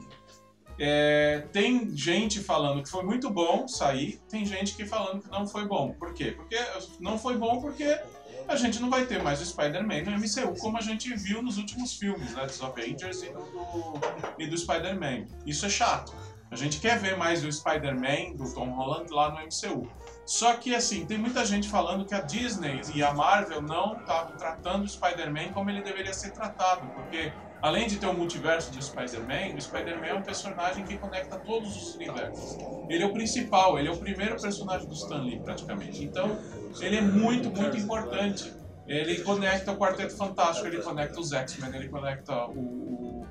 [0.78, 5.47] é, tem gente falando que foi muito bom sair, tem gente que falando que não
[5.47, 5.93] foi bom.
[5.93, 6.32] Por quê?
[6.32, 6.58] Porque
[7.00, 7.99] não foi bom porque
[8.47, 11.56] a gente não vai ter mais o Spider-Man no MCU, como a gente viu nos
[11.56, 12.45] últimos filmes, né?
[12.47, 13.95] Dos Avengers e do,
[14.39, 15.26] e do Spider-Man.
[15.47, 16.13] Isso é chato.
[16.50, 19.91] A gente quer ver mais o Spider-Man do Tom Holland lá no MCU.
[20.26, 24.37] Só que, assim, tem muita gente falando que a Disney e a Marvel não estavam
[24.37, 28.83] tratando o Spider-Man como ele deveria ser tratado, porque além de ter um multiverso do
[28.83, 32.59] Spider-Man, o Spider-Man é um personagem que conecta todos os universos.
[32.89, 36.04] Ele é o principal, ele é o primeiro personagem do Stan Lee, praticamente.
[36.04, 36.39] Então,
[36.80, 38.52] ele é muito, muito importante.
[38.87, 43.26] Ele conecta o Quarteto Fantástico, ele conecta os X-Men, ele conecta o,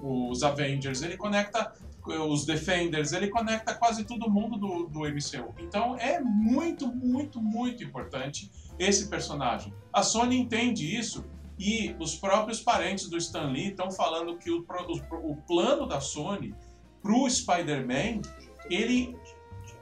[0.00, 1.72] o, os Avengers, ele conecta
[2.04, 5.54] os Defenders, ele conecta quase todo mundo do, do MCU.
[5.58, 9.72] Então é muito, muito, muito importante esse personagem.
[9.92, 11.24] A Sony entende isso
[11.58, 16.00] e os próprios parentes do Stan Lee estão falando que o, o, o plano da
[16.00, 16.54] Sony
[17.00, 18.22] para o Spider-Man
[18.70, 19.16] ele,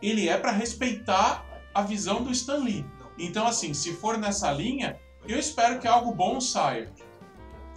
[0.02, 2.84] ele é para respeitar a visão do Stan Lee.
[3.18, 6.92] Então, assim, se for nessa linha, eu espero que algo bom saia.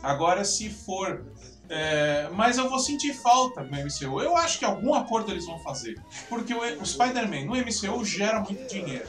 [0.01, 1.25] Agora, se for.
[1.75, 4.21] É, mas eu vou sentir falta no MCU.
[4.21, 5.99] Eu acho que algum acordo eles vão fazer.
[6.29, 9.07] Porque o, o Spider-Man no MCU gera muito dinheiro.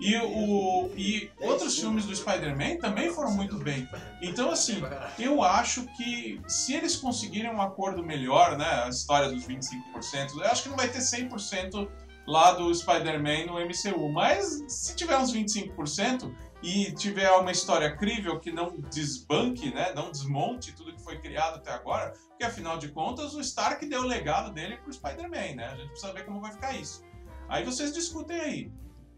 [0.00, 3.88] E, o, e outros filmes do Spider-Man também foram muito bem.
[4.22, 4.80] Então, assim,
[5.18, 10.44] eu acho que se eles conseguirem um acordo melhor, né, a história dos 25%, eu
[10.44, 11.88] acho que não vai ter 100%
[12.28, 14.08] lá do Spider-Man no MCU.
[14.12, 20.10] Mas se tiver uns 25% e tiver uma história crível que não desbanque, né, não
[20.10, 24.06] desmonte tudo que foi criado até agora, porque afinal de contas o Stark deu o
[24.06, 25.66] legado dele pro Spider-Man, né?
[25.66, 27.04] A gente precisa ver como vai ficar isso.
[27.48, 28.72] Aí vocês discutem aí.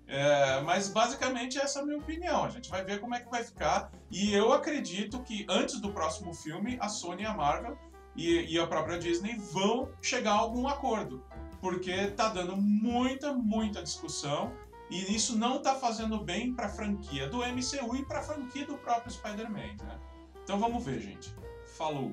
[0.06, 2.44] É, mas basicamente essa é a minha opinião.
[2.44, 3.92] A gente vai ver como é que vai ficar.
[4.10, 7.78] E eu acredito que antes do próximo filme, a Sony e a Marvel
[8.16, 11.24] e, e a própria Disney vão chegar a algum acordo
[11.60, 14.52] porque tá dando muita, muita discussão
[14.90, 18.66] e isso não tá fazendo bem para a franquia do MCU e para a franquia
[18.66, 19.98] do próprio Spider-Man, né?
[20.42, 21.32] Então vamos ver, gente.
[21.76, 22.12] Falou.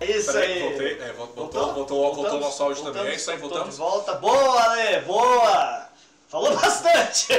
[0.00, 0.60] É isso Peraí, aí.
[0.60, 0.92] Voltei.
[1.00, 3.06] É, voltou, voltou, voltou, voltou o nosso áudio também.
[3.08, 3.76] É isso aí, voltamos.
[3.76, 4.14] Volta.
[4.14, 5.87] Boa, Ale, boa!
[6.28, 7.32] Falou bastante!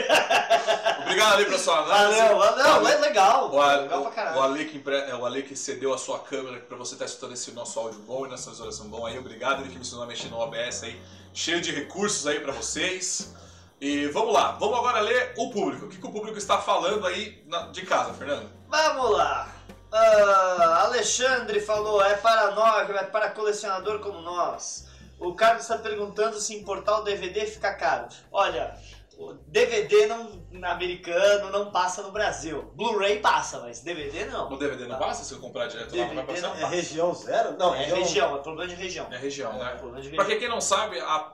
[1.02, 2.20] Obrigado ali pra sua análise.
[2.20, 3.52] Valeu, valeu, é legal.
[3.54, 4.38] O, Ale- legal pra caralho.
[4.38, 7.06] o Ale que empre- é, o Ale que cedeu a sua câmera pra você estar
[7.06, 9.18] escutando esse nosso áudio bom e nossa visualização bom aí.
[9.20, 11.00] Obrigado, ele que me ensinou a mexer no OBS aí.
[11.34, 13.34] Cheio de recursos aí pra vocês.
[13.80, 15.86] E vamos lá, vamos agora ler o público.
[15.86, 18.50] O que, que o público está falando aí na- de casa, Fernando?
[18.68, 19.48] Vamos lá.
[19.92, 24.86] Ah, Alexandre falou, é para nós, é para colecionador como nós.
[25.20, 28.08] O Carlos está perguntando se importar o DVD fica caro.
[28.32, 28.74] Olha,
[29.18, 32.72] o DVD não, americano não passa no Brasil.
[32.74, 34.50] Blu-ray passa, mas DVD não.
[34.50, 35.26] No DVD não passa?
[35.26, 36.58] Se eu comprar direto lá, não vai DVD passar?
[36.60, 37.58] não É região zero?
[37.58, 37.98] Não, É região...
[37.98, 39.08] região, é problema de região.
[39.12, 39.76] É região, É né?
[39.76, 40.40] problema de Pra região.
[40.40, 41.34] quem não sabe, a-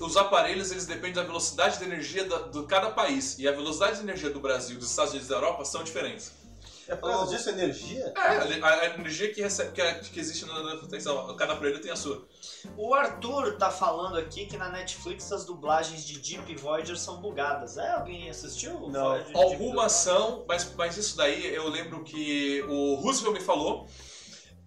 [0.00, 3.36] os aparelhos eles dependem da velocidade de energia da- de cada país.
[3.40, 6.32] E a velocidade de energia do Brasil, dos Estados Unidos e da Europa são diferentes.
[6.86, 8.12] É por causa disso, energia?
[8.16, 11.90] É, a, a energia que, recebe, que, que existe na, na atenção, cada aparelho tem
[11.90, 12.26] a sua.
[12.76, 17.78] O Arthur tá falando aqui que na Netflix as dublagens de Deep Voyager são bugadas.
[17.78, 18.88] É, alguém assistiu?
[18.90, 19.24] Não.
[19.34, 23.88] Algumas são, mas, mas isso daí eu lembro que o Roosevelt me falou.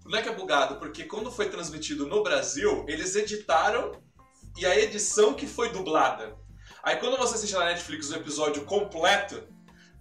[0.05, 3.91] Não é que é bugado, porque quando foi transmitido no Brasil, eles editaram
[4.57, 6.35] e a edição que foi dublada.
[6.81, 9.43] Aí quando você assiste na Netflix o episódio completo,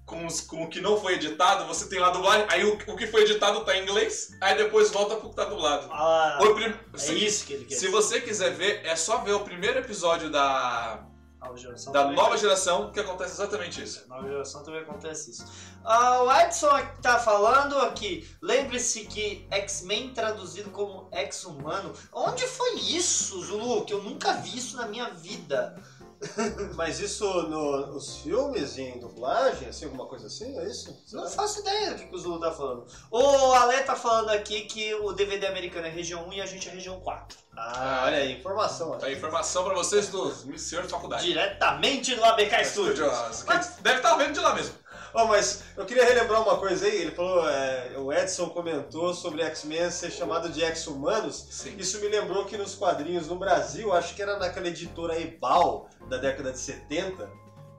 [0.06, 2.96] com, os- com o que não foi editado, você tem lá dublagem, aí o, o
[2.96, 5.88] que foi editado tá em inglês, aí depois volta pro que tá dublado.
[5.90, 9.18] Ah, O prim- é se, isso que ele quer se você quiser ver, é só
[9.18, 11.04] ver o primeiro episódio da,
[11.38, 14.08] Nova geração da nova geração que acontece exatamente isso.
[14.08, 15.44] Nova geração também acontece isso.
[15.84, 18.28] Ah, o Edson aqui tá falando aqui.
[18.42, 21.92] Lembre-se que X-Men traduzido como ex-humano.
[22.12, 23.84] Onde foi isso, Zulu?
[23.84, 25.80] Que eu nunca vi isso na minha vida.
[26.74, 30.96] Mas isso no- nos filmes, em dublagem, assim, alguma coisa assim, é isso?
[31.12, 32.86] Não faço ideia do que, o Zulu tá falando.
[33.10, 36.68] O Ale tá falando aqui que o DVD americano é região 1 e a gente
[36.68, 37.38] é região 4.
[37.56, 38.98] Ah, olha aí, informação.
[39.02, 41.24] A informação pra vocês do senhor de faculdade.
[41.24, 43.12] Diretamente do ABK Studios.
[43.32, 43.68] Studios.
[43.80, 44.74] Deve estar vendo de lá mesmo.
[45.16, 47.00] Ó, mas eu queria relembrar uma coisa aí.
[47.00, 51.48] Ele falou, é, o Edson comentou sobre X-Men ser chamado de ex-humanos.
[51.50, 51.74] Sim.
[51.78, 56.18] Isso me lembrou que nos quadrinhos no Brasil, acho que era naquela editora Ebal da
[56.18, 57.30] década de 70,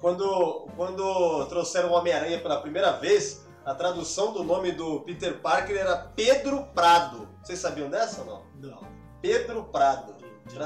[0.02, 5.78] quando, quando trouxeram o Homem-Aranha pela primeira vez, a tradução do nome do Peter Parker
[5.78, 7.30] era Pedro Prado.
[7.44, 8.72] Vocês sabiam dessa ou não?
[8.72, 8.82] Não.
[9.22, 10.16] Pedro Prado.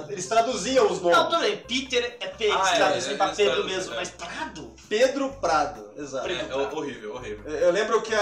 [0.09, 1.17] Eles traduziam os nomes.
[1.17, 1.57] Não, tudo bem.
[1.57, 3.95] Peter é P, Ah, é, traduzem é, pra Pedro mesmo, é.
[3.97, 4.73] mas Prado?
[4.89, 6.27] Pedro Prado, exato.
[6.27, 7.51] É, é horrível, horrível.
[7.51, 8.21] Eu lembro que a,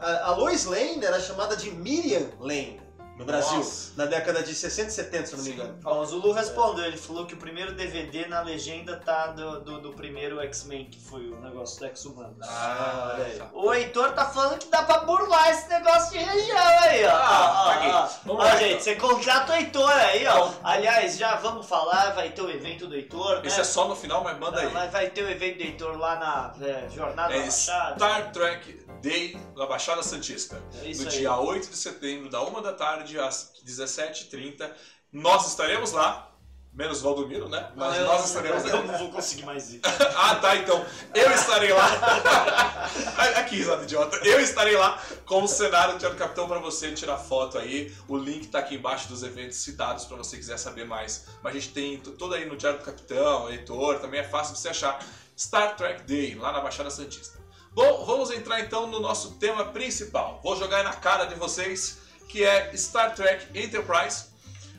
[0.00, 2.80] a, a Lois Lane era chamada de Miriam Lane
[3.16, 3.92] no Brasil, Nossa.
[3.96, 5.78] na década de 60 e 70, se eu não me engano.
[5.84, 9.80] Ó, o Zulu respondeu, ele falou que o primeiro DVD na legenda tá do, do,
[9.80, 12.36] do primeiro X-Men, que foi o negócio do X-Humano.
[12.42, 13.38] Ah, olha aí.
[13.38, 13.46] tá.
[13.54, 17.10] O Heitor tá falando que dá pra burlar esse negócio de região aí, ó.
[17.10, 17.90] Ah, ó, caguei.
[17.90, 18.32] ó, ó.
[18.34, 18.80] Lá, gente, então.
[18.80, 20.50] você contrata o Heitor aí, ó.
[20.62, 23.46] Aliás, já vamos falar, vai ter o evento do Heitor, né?
[23.46, 24.68] Esse é só no final, mas manda aí.
[24.68, 27.50] Vai, vai ter o evento do Heitor lá na é, Jornada É.
[27.50, 30.60] Star Trek Day na Baixada Santista.
[30.82, 31.18] É isso no aí.
[31.18, 34.70] dia 8 de setembro, da 1 da tarde às 17h30.
[35.12, 36.32] Nós estaremos lá.
[36.72, 37.72] Menos Valdomiro, né?
[37.74, 38.82] Mas eu, nós estaremos eu lá.
[38.82, 39.80] não vou conseguir mais ir.
[40.14, 40.84] Ah, tá, então.
[41.14, 41.86] Eu estarei lá.
[43.40, 44.16] Aqui, risada idiota.
[44.18, 47.94] Eu estarei lá com o cenário do Teatro Capitão pra você tirar foto aí.
[48.08, 51.24] O link tá aqui embaixo dos eventos citados pra você quiser saber mais.
[51.42, 54.52] Mas a gente tem t- todo aí no Teatro do Capitão, Heitor, também é fácil
[54.54, 54.98] de você achar.
[55.38, 57.38] Star Trek Day, lá na Baixada Santista.
[57.76, 60.40] Bom, vamos entrar então no nosso tema principal.
[60.42, 64.28] Vou jogar na cara de vocês, que é Star Trek Enterprise.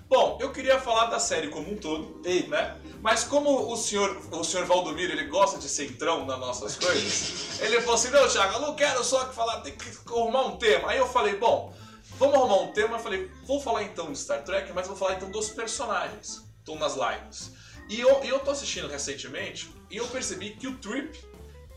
[0.10, 2.48] Bom, eu queria falar da série como um todo, Ei.
[2.48, 2.76] né?
[3.00, 7.80] Mas como o senhor, o senhor Valdomiro, ele gosta de centrão nas nossas coisas, ele
[7.82, 10.90] falou assim, não, Thiago, eu não quero só que falar, tem que arrumar um tema.
[10.90, 11.72] Aí eu falei, bom,
[12.18, 12.96] vamos arrumar um tema.
[12.98, 16.74] Eu falei, vou falar então de Star Trek, mas vou falar então dos personagens, estão
[16.80, 17.52] nas lives.
[17.88, 21.16] E eu, eu tô assistindo recentemente e eu percebi que o Trip,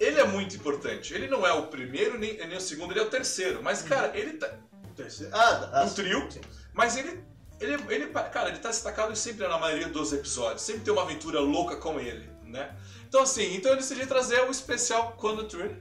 [0.01, 1.15] ele é muito importante.
[1.15, 3.63] Ele não é o primeiro nem, nem o segundo, ele é o terceiro.
[3.63, 4.51] Mas, cara, ele tá
[4.97, 6.29] Terceiro- Ah, um trio,
[6.75, 7.23] mas ele,
[7.61, 11.41] ele, ele, cara, ele tá destacado sempre na maioria dos episódios, sempre tem uma aventura
[11.41, 12.77] louca com ele, né?
[13.09, 15.81] Então assim, então eu decidi trazer o especial Quando Trip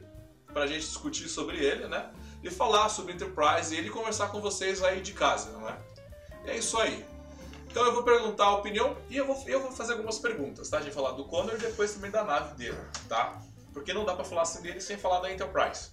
[0.54, 2.10] pra gente discutir sobre ele, né?
[2.42, 5.78] E falar sobre Enterprise e ele conversar com vocês aí de casa, não é?
[6.46, 7.06] E é isso aí.
[7.70, 10.78] Então eu vou perguntar a opinião e eu vou, eu vou fazer algumas perguntas, tá?
[10.78, 12.78] A gente falar do Connor e depois também da nave dele,
[13.10, 13.40] tá?
[13.80, 15.92] Porque não dá pra falar assim dele sem falar da Enterprise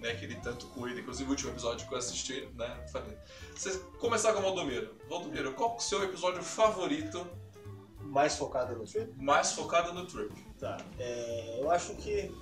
[0.00, 3.16] né, que ele tanto cuida, inclusive o último episódio que eu assisti, né, falei.
[3.54, 4.94] Vocês começar com o Valdomiro.
[5.08, 7.26] Valdomiro, qual que é o seu episódio favorito
[8.02, 9.12] mais focado no trip?
[9.16, 10.32] mais focado no Trip?
[10.58, 10.76] Tá.
[10.98, 12.32] É, eu acho que.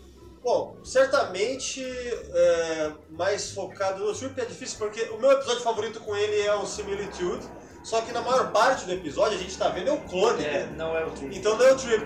[0.43, 6.15] Bom, certamente é, mais focado no Trip é difícil porque o meu episódio favorito com
[6.15, 7.49] ele é o Similitude.
[7.83, 10.65] Só que na maior parte do episódio a gente tá vendo é o clone É,
[10.65, 10.77] dele.
[10.77, 11.37] não é o Trip.
[11.37, 12.05] Então não é o Trip.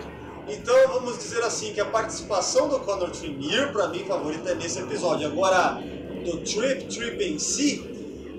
[0.48, 4.78] Então vamos dizer assim que a participação do Conor Tremere, pra mim, favorita é nesse
[4.80, 5.26] episódio.
[5.26, 5.82] Agora,
[6.24, 7.84] do Trip, Trip em si,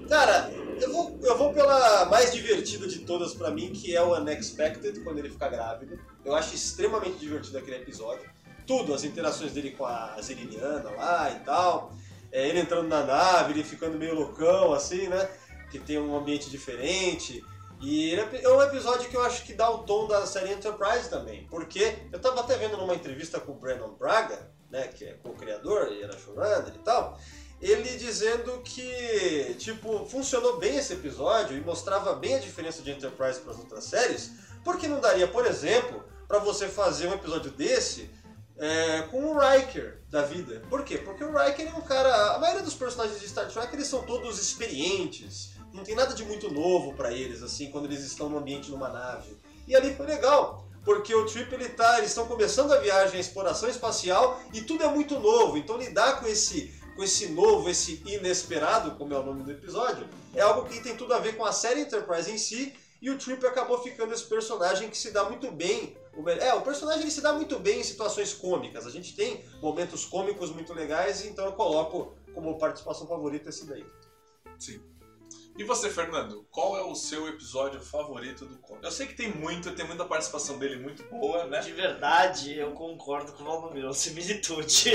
[0.09, 4.15] cara, eu vou, eu vou pela mais divertida de todas pra mim, que é o
[4.15, 5.99] Unexpected, quando ele fica grávido.
[6.25, 8.29] Eu acho extremamente divertido aquele episódio.
[8.65, 11.93] Tudo, as interações dele com a Ziriniana lá e tal.
[12.31, 15.29] É, ele entrando na nave, ele ficando meio loucão, assim, né?
[15.71, 17.43] Que tem um ambiente diferente.
[17.81, 21.47] E é um episódio que eu acho que dá o tom da série Enterprise também.
[21.47, 24.87] Porque eu tava até vendo numa entrevista com o Brandon Braga, né?
[24.87, 27.17] Que é co-criador e era showrunner e tal
[27.61, 33.39] ele dizendo que, tipo, funcionou bem esse episódio e mostrava bem a diferença de Enterprise
[33.39, 34.31] para as outras séries,
[34.63, 38.09] porque não daria, por exemplo, para você fazer um episódio desse
[38.57, 40.61] é, com o Riker da vida.
[40.69, 40.97] Por quê?
[40.97, 42.35] Porque o Riker é um cara.
[42.35, 46.23] A maioria dos personagens de Star Trek eles são todos experientes, não tem nada de
[46.23, 49.37] muito novo para eles, assim, quando eles estão no ambiente numa nave.
[49.67, 53.19] E ali foi legal porque o Trip ele tá, eles estão começando a viagem, a
[53.19, 55.57] exploração espacial e tudo é muito novo.
[55.57, 60.05] Então lidar com esse com esse novo, esse inesperado, como é o nome do episódio,
[60.35, 63.17] é algo que tem tudo a ver com a série Enterprise em si, e o
[63.17, 65.95] Trip acabou ficando esse personagem que se dá muito bem.
[66.41, 68.85] É, o personagem ele se dá muito bem em situações cômicas.
[68.85, 73.85] A gente tem momentos cômicos muito legais, então eu coloco como participação favorita esse daí.
[74.59, 74.81] Sim.
[75.59, 78.79] E você, Fernando, qual é o seu episódio favorito do Conan?
[78.81, 81.59] Eu sei que tem muito, tem muita participação dele muito boa, né?
[81.59, 84.93] De verdade, eu concordo com o Valdomiro, similitude.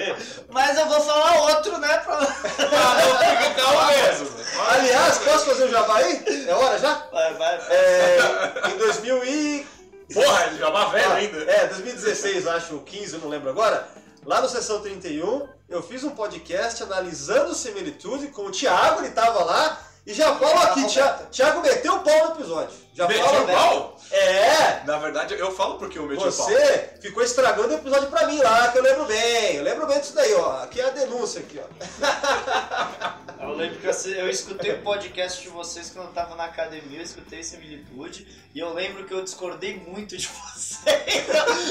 [0.48, 1.98] Mas eu vou falar outro, né?
[1.98, 2.16] Pra...
[2.16, 4.28] Ah, não fica calmo mesmo.
[4.70, 6.24] Aliás, posso fazer o um jabá aí?
[6.48, 6.94] É hora já?
[7.12, 7.60] Vai, vai.
[7.68, 9.66] É, em 2000 e...
[10.14, 11.38] Porra, ele jabá velho ah, ainda.
[11.42, 13.86] É, 2016, acho, 15, eu não lembro agora.
[14.24, 19.44] Lá no Sessão 31, eu fiz um podcast analisando similitude com o Thiago, ele tava
[19.44, 20.86] lá, e já falo aqui,
[21.30, 22.76] Thiago meteu o pau no episódio.
[22.94, 23.95] Já meteu o pau?
[24.10, 24.84] É!
[24.84, 26.54] Na verdade, eu falo porque eu meti Você o pau.
[26.54, 29.56] Você ficou estragando o episódio pra mim lá, que eu lembro bem.
[29.56, 30.62] Eu lembro bem disso daí, ó.
[30.62, 33.16] Aqui é a denúncia aqui, ó.
[33.38, 36.98] Eu lembro que eu, eu escutei o podcast de vocês quando eu tava na academia,
[36.98, 41.28] eu escutei similitude, e eu lembro que eu discordei muito de vocês.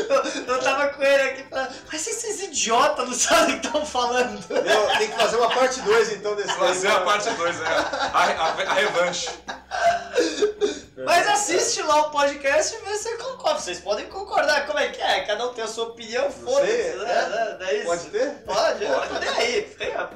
[0.08, 3.86] Eu, eu tava com ele aqui falando, mas esses idiotas não sabem o que estão
[3.86, 4.39] falando.
[4.50, 7.65] Meu, tem que fazer uma parte 2 então desse Fazer a parte 2, é.
[7.65, 9.30] A, a, a revanche.
[11.04, 13.60] Mas assiste lá o podcast e vê se concorda.
[13.60, 15.26] Vocês podem concordar, como é que é?
[15.26, 17.58] Cada um tem a sua opinião, foda-se, né?
[17.60, 17.82] É?
[17.82, 18.32] É, Pode ter?
[18.46, 19.28] Pode, pode.
[19.28, 19.62] Aí.
[19.78, 20.10] Tem a...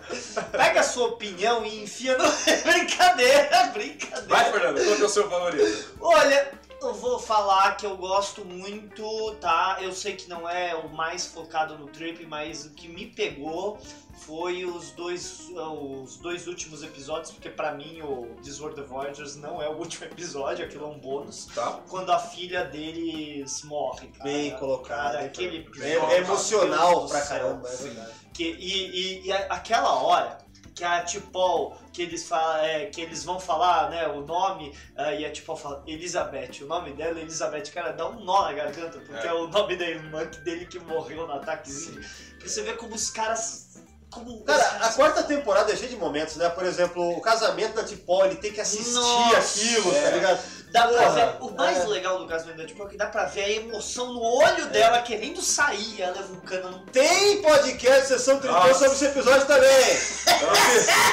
[0.52, 2.24] Pega a sua opinião e enfia no.
[2.64, 4.28] brincadeira, brincadeira.
[4.28, 5.96] Vai, Fernando, qual é o seu favorito?
[6.00, 9.78] Olha, eu vou falar que eu gosto muito, tá?
[9.82, 13.78] Eu sei que não é o mais focado no trip, mas o que me pegou
[14.14, 19.36] foi os dois, os dois últimos episódios, porque para mim o This World of Voyagers
[19.36, 21.48] não é o último episódio, aquilo é um bônus.
[21.54, 21.80] Tá.
[21.90, 24.24] Quando a filha deles morre, cara.
[24.24, 25.14] Bem colocado.
[25.14, 28.14] Cara, aquele episódio, é, emocional pra caramba, é verdade.
[28.34, 30.38] Que, e, e, e aquela hora
[30.80, 35.14] que a Tipol, que eles falam, é, que eles vão falar, né, o nome, uh,
[35.20, 38.54] e a Tipol fala Elizabeth, o nome dela é Elizabeth, cara, dá um nó na
[38.54, 42.02] garganta, porque é, é o nome da irmã dele que morreu no ataquezinho.
[42.42, 43.68] Você vê como os caras
[44.10, 46.50] como Cara, a quarta temporada é cheia de momentos, né?
[46.50, 50.02] Por exemplo, o casamento da Tipol, ele tem que assistir Nossa, aquilo, é.
[50.02, 50.40] tá ligado?
[50.72, 51.88] Dá pra ver, o mais é.
[51.88, 54.68] legal do casamento da Tipol é que dá pra ver a emoção no olho é.
[54.68, 59.70] dela querendo sair, ela vulcana no Tem podcast sessão 30 sobre esse episódio também.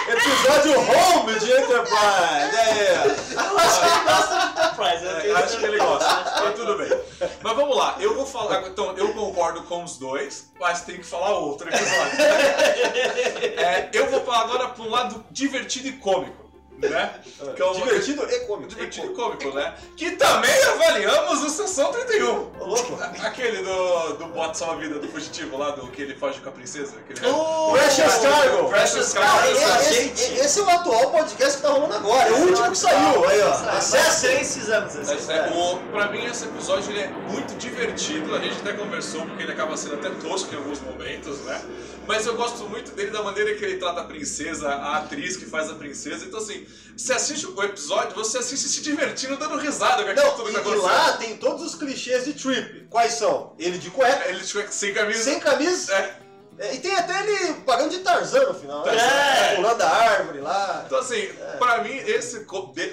[0.08, 2.56] episódio home de Enterprise.
[2.56, 3.16] É.
[3.34, 5.04] Eu acho que ele gosta de Enterprise.
[5.04, 5.28] Né?
[5.28, 7.00] É, acho que ele gosta, mas tudo bem.
[7.42, 11.06] Mas vamos lá, eu vou falar, então eu concordo com os dois, mas tem que
[11.06, 12.20] falar outro episódio.
[13.56, 16.45] é, eu vou falar agora para um lado divertido e cômico
[16.78, 17.20] né?
[17.54, 18.68] Que é divertido e cômico.
[18.68, 19.74] Divertido e cômico, né?
[19.96, 22.28] Que também avaliamos no Sessão 31.
[22.60, 22.98] Ô, louco.
[23.22, 26.52] Aquele do, do Bota Salva Vida, do fugitivo lá, do que ele foge com a
[26.52, 26.94] princesa.
[26.98, 27.26] Aquele...
[27.26, 28.68] Oh, Precious Cargo!
[28.68, 29.48] Precious Cargo.
[29.48, 32.28] Esse, esse, é o atual podcast que tá rolando agora.
[32.28, 33.28] É o último que saiu.
[33.28, 33.50] Aí, ó.
[33.70, 34.26] Acesse.
[34.26, 35.32] Três fizemos esse.
[35.32, 38.34] É, o, pra mim, esse episódio ele é muito divertido.
[38.34, 41.60] A gente até conversou, porque ele acaba sendo até tosco em alguns momentos, né?
[42.06, 45.44] Mas eu gosto muito dele da maneira que ele trata a princesa, a atriz que
[45.44, 46.24] faz a princesa.
[46.24, 46.65] Então, assim,
[46.96, 50.82] você assiste o episódio, você assiste se divertindo, dando risada com aquilo tudo que acontecendo.
[50.82, 52.86] E lá tem todos os clichês de Trip.
[52.88, 53.54] Quais são?
[53.58, 54.28] Ele de cueca.
[54.28, 55.22] Ele de cueca, sem camisa.
[55.22, 55.94] Sem camisa.
[55.94, 56.25] É.
[56.58, 58.96] É, e tem até ele pagando de Tarzan no final, né?
[58.96, 59.56] É.
[59.56, 60.84] Pulando a árvore lá.
[60.86, 61.56] Então, assim, é.
[61.58, 62.46] pra mim, esse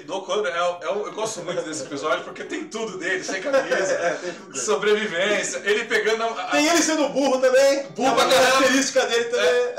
[0.06, 3.94] do Conan, é, é, eu gosto muito desse episódio porque tem tudo dele, sem camisa,
[3.94, 4.18] é,
[4.54, 6.24] sobrevivência, ele pegando.
[6.24, 9.46] A, Tem ele sendo burro também, burro, é uma característica dele também.
[9.46, 9.74] É.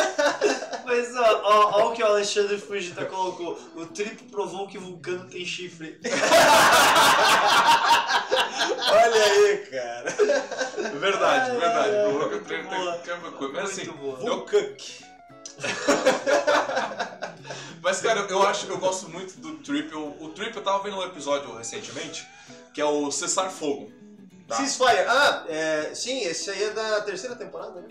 [0.85, 5.25] Mas ó, ó, ó, o que o Alexandre Fugita colocou: o triplo provou que Vulcano
[5.25, 5.99] tem chifre.
[8.71, 10.11] Olha aí, cara.
[10.99, 11.95] Verdade, Ai, verdade.
[11.95, 13.53] ai, O Hulk muito tem- uma coisa.
[13.53, 14.19] Mas assim, boa.
[14.23, 14.81] eu, Cook.
[17.81, 19.93] Mas, cara, eu acho, eu gosto muito do Trip.
[19.93, 22.27] O, o Trip eu tava vendo um episódio recentemente,
[22.73, 23.91] que é o Cessar Fogo.
[24.47, 24.55] Tá?
[24.57, 25.05] Ceasefire.
[25.07, 27.87] Ah, é, sim, esse aí é da terceira temporada, né?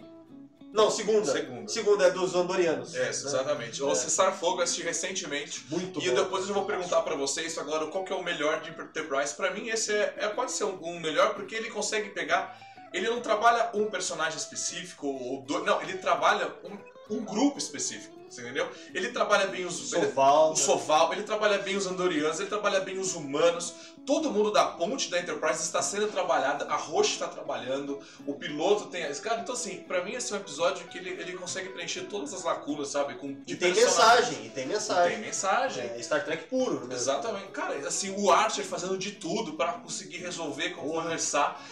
[0.75, 1.31] Não, segunda.
[1.31, 1.69] Segunda.
[1.69, 2.95] Segunda é dos Andorianos.
[2.97, 3.81] É, exatamente.
[3.81, 3.95] O É.
[3.95, 5.65] Cessar Fogo eu assisti recentemente.
[5.71, 6.17] Muito E bom.
[6.17, 9.33] depois eu vou perguntar pra vocês agora qual que é o melhor de Enterprise.
[9.35, 12.59] Pra mim, esse é, é- pode ser um, um melhor porque ele consegue pegar.
[12.93, 15.65] Ele não trabalha um personagem específico ou dois.
[15.65, 18.14] Não, ele trabalha um, um grupo específico.
[18.35, 18.69] Você entendeu?
[18.93, 19.93] Ele trabalha bem os.
[19.93, 20.53] ele- Soval.
[20.53, 23.73] o Soval, ele trabalha bem os Andorianos, ele trabalha bem os humanos.
[24.05, 28.87] Todo mundo da ponte da Enterprise está sendo trabalhada, a Roche está trabalhando, o piloto
[28.89, 29.03] tem.
[29.15, 32.35] Cara, então assim, pra mim esse é um episódio que ele, ele consegue preencher todas
[32.35, 33.15] as lacunas, sabe?
[33.15, 35.13] Com, E tem mensagem, e tem mensagem.
[35.17, 35.85] Tem mensagem.
[35.85, 36.87] É Star Trek puro.
[36.87, 36.95] né?
[36.95, 37.47] Exatamente.
[37.49, 41.65] Cara, assim, o Archer fazendo de tudo pra conseguir resolver, conversar.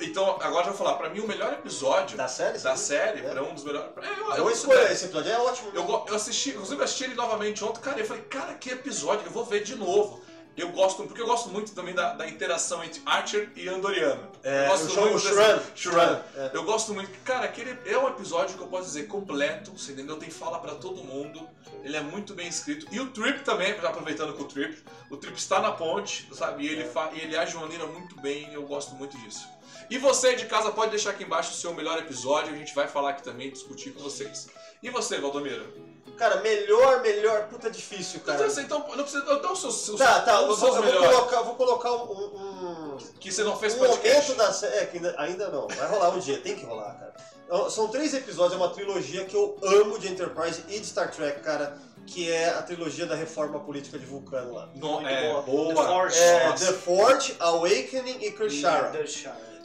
[0.00, 2.58] Então, agora eu vou falar, pra mim o melhor episódio Da série?
[2.58, 2.84] da sim?
[2.86, 3.30] série, É.
[3.30, 3.90] pra um dos melhores.
[3.98, 5.70] É, eu, Eu eu esse episódio é ótimo.
[5.74, 9.26] eu, eu assisti, inclusive eu assisti ele novamente ontem, cara, eu falei, cara, que episódio,
[9.26, 10.20] eu vou ver de novo.
[10.54, 14.28] Eu gosto, porque eu gosto muito também da, da interação entre Archer e Andoriano.
[14.42, 15.60] É, eu gosto eu muito Shran.
[15.74, 16.20] Shran.
[16.36, 16.50] É.
[16.52, 20.18] Eu gosto muito, cara, aquele é um episódio que eu posso dizer completo, você entendeu?
[20.18, 21.48] Tem fala pra todo mundo,
[21.82, 22.86] ele é muito bem escrito.
[22.92, 24.76] E o Trip também, já aproveitando com o Trip,
[25.10, 26.64] o Trip está na ponte, sabe?
[26.64, 27.08] E ele, fa...
[27.14, 29.48] e ele age de maneira muito bem, eu gosto muito disso.
[29.92, 32.88] E você de casa pode deixar aqui embaixo o seu melhor episódio, a gente vai
[32.88, 34.48] falar aqui também, discutir com vocês.
[34.82, 35.70] E você, Valdomiro?
[36.16, 37.46] Cara, melhor, melhor.
[37.48, 38.46] Puta difícil, cara.
[38.46, 39.22] Então, então não precisa.
[39.22, 42.94] Dá os seus, seus, Tá, tá, eu os vou, eu vou colocar, vou colocar um,
[42.94, 44.30] um, Que você não fez um podcast.
[44.30, 44.76] momento da série.
[44.76, 45.68] É, que ainda, ainda não.
[45.68, 47.14] Vai rolar um dia, tem que rolar, cara.
[47.44, 51.10] Então, São três episódios, é uma trilogia que eu amo de Enterprise e de Star
[51.10, 51.76] Trek, cara.
[52.06, 54.70] Que é a trilogia da reforma política de Vulcano lá.
[54.74, 55.42] No, é, boa.
[55.42, 55.74] boa.
[55.74, 56.18] The Force.
[56.18, 56.52] É.
[56.52, 58.90] The Forge, Awakening e Krishara.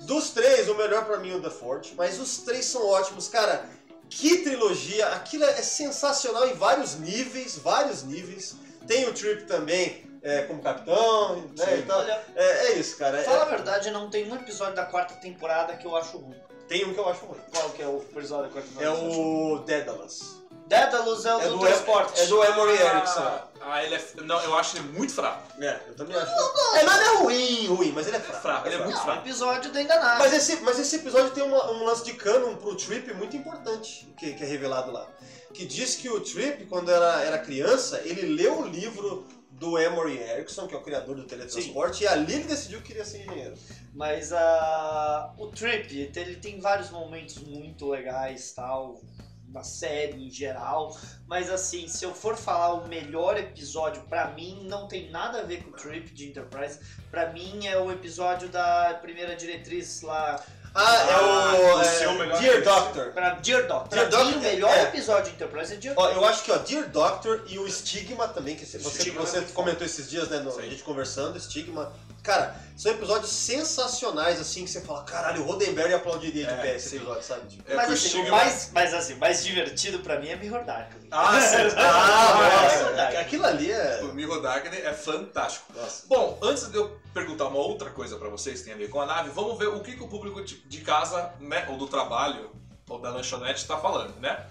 [0.07, 3.27] Dos três, o melhor pra mim é o The Forge, mas os três são ótimos,
[3.27, 3.65] cara.
[4.09, 5.05] Que trilogia!
[5.09, 8.55] Aquilo é sensacional em vários níveis, vários níveis.
[8.87, 11.65] Tem o Trip também é, como capitão, né?
[11.65, 11.79] Sim.
[11.79, 13.19] Então, Olha, é, é isso, cara.
[13.19, 16.37] É- fala a verdade, não tem um episódio da quarta temporada que eu acho ruim.
[16.69, 17.39] tem um que eu acho ruim.
[17.53, 18.97] Qual que é o episódio da quarta É temporada?
[19.01, 19.53] ruim?
[19.55, 20.37] o Daedalus.
[20.67, 22.19] Dédalus é o É do, do- transporte.
[22.21, 23.19] é do Emory Ah, Erickson.
[23.21, 24.03] Ah, ele é.
[24.23, 25.61] Não, eu acho ele muito fraco.
[25.61, 26.31] É, eu também acho.
[26.75, 28.41] É, não é ruim, ruim, mas ele é É fraco.
[28.41, 29.19] fraco, ele é muito Não, o fraco.
[29.27, 30.19] episódio do Ainda Nada.
[30.19, 34.07] Mas esse, mas esse episódio tem uma- um lance de canon pro Trip muito importante,
[34.17, 35.07] que, que é revelado lá.
[35.53, 40.17] Que diz que o Trip, quando era, era criança, ele leu o livro do Emory
[40.19, 43.55] Erickson, que é o criador do teletransporte, e ali ele decidiu que queria ser engenheiro.
[43.95, 49.01] Mas a o Trip, ele tem vários momentos muito legais, tal,
[49.47, 50.95] na série em geral.
[51.27, 55.43] Mas assim, se eu for falar o melhor episódio pra mim, não tem nada a
[55.43, 56.79] ver com o Trip de Enterprise.
[57.11, 60.41] Pra mim é o episódio da primeira diretriz lá,
[60.79, 62.61] Ah, é Ah, o o é, seu melhor Dear.
[62.61, 63.11] Doctor.
[63.11, 63.89] pra Dear Doctor.
[63.97, 64.83] Dear pra mim, Doctor, o melhor é.
[64.83, 66.21] episódio de Enterprise é Dear Ó, Doctor.
[66.23, 69.41] eu acho que ó, Dear Doctor e o Stigma também, que você, você, você é
[69.53, 71.91] comentou esses dias, né, no- a gente conversando, Stigma.
[72.23, 76.75] Cara, são episódios sensacionais, assim, que você fala, caralho, o Roddenberry aplaudiria de É, pé
[76.75, 76.95] esse sim.
[76.97, 77.47] episódio, sabe?
[77.47, 80.35] Tipo, É mas o assim, o mais, mas assim, o mais divertido pra mim é
[80.35, 81.07] Mirror Darkly.
[81.11, 81.55] Ah, sim.
[81.77, 84.01] Ah, é nossa, aquilo ali é...
[84.03, 85.65] O Mirror Darkness é fantástico.
[85.75, 86.03] Nossa.
[86.07, 89.01] Bom, antes de eu perguntar uma outra coisa pra vocês que tem a ver com
[89.01, 92.51] a nave, vamos ver o que, que o público de, casa, né, ou do trabalho,
[92.89, 94.45] ou da lanchonete tá falando, né?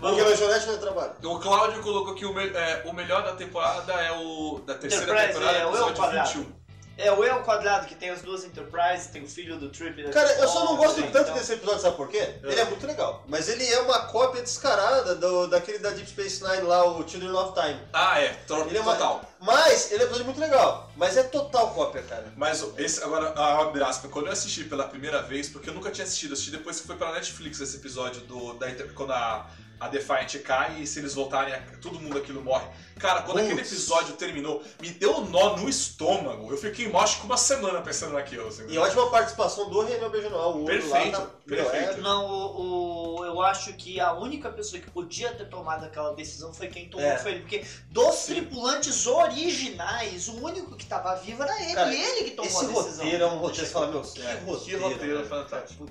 [0.00, 1.12] Porque a lanchonete não é trabalho.
[1.22, 5.04] O Cláudio colocou que o, me- é, o melhor da temporada é o da terceira
[5.04, 6.28] Enterprise, temporada, é, o episódio Quadrado.
[6.30, 6.55] 21.
[6.98, 10.02] É o Eu Quadrado, que tem as duas Enterprise, tem o filho do Trip.
[10.02, 12.36] da Cara, eu só não gosto Então, tanto desse episódio, sabe por quê?
[12.42, 13.22] Ele é muito legal.
[13.28, 17.32] Mas ele é uma cópia descarada do, daquele da Deep Space Nine lá, o Children
[17.32, 17.78] of Time.
[17.92, 18.34] Ah, é,
[18.68, 19.20] Ele é uma- total.
[19.38, 20.90] Mas ele é um episódio muito legal.
[20.96, 22.32] Mas é total cópia, cara.
[22.34, 25.90] Mas esse, agora, a abre aspas, quando eu assisti pela primeira vez, porque eu nunca
[25.90, 29.46] tinha assistido, assisti depois que foi pra Netflix esse episódio do, da, Inter- quando a,
[29.78, 32.66] a Defiant cai e se eles voltarem, a- todo mundo aquilo morre.
[32.98, 36.50] Cara, quando aquele episódio terminou, me deu um nó no estômago.
[36.50, 38.48] Eu fiquei, que uma semana pensando naquilo.
[38.48, 38.66] Assim.
[38.68, 40.06] E ótima participação do Renan.
[40.08, 41.30] O olho Perfeito, lá tá...
[41.46, 41.92] perfeito.
[41.94, 46.14] Meu, Não, o, o- eu acho que a única pessoa que podia ter tomado aquela
[46.14, 47.18] decisão foi quem tomou, É.
[47.18, 47.40] foi ele.
[47.40, 48.34] Porque dos Sim.
[48.36, 51.74] tripulantes originais, o único que tava vivo era ele.
[51.74, 53.04] Cara, ele que é, tomou esse a decisão.
[53.04, 54.78] roteiro é um roteiro, você fala, meu, que É, roteiro.
[54.80, 55.28] que roteiro velho.
[55.28, 55.86] fantástico.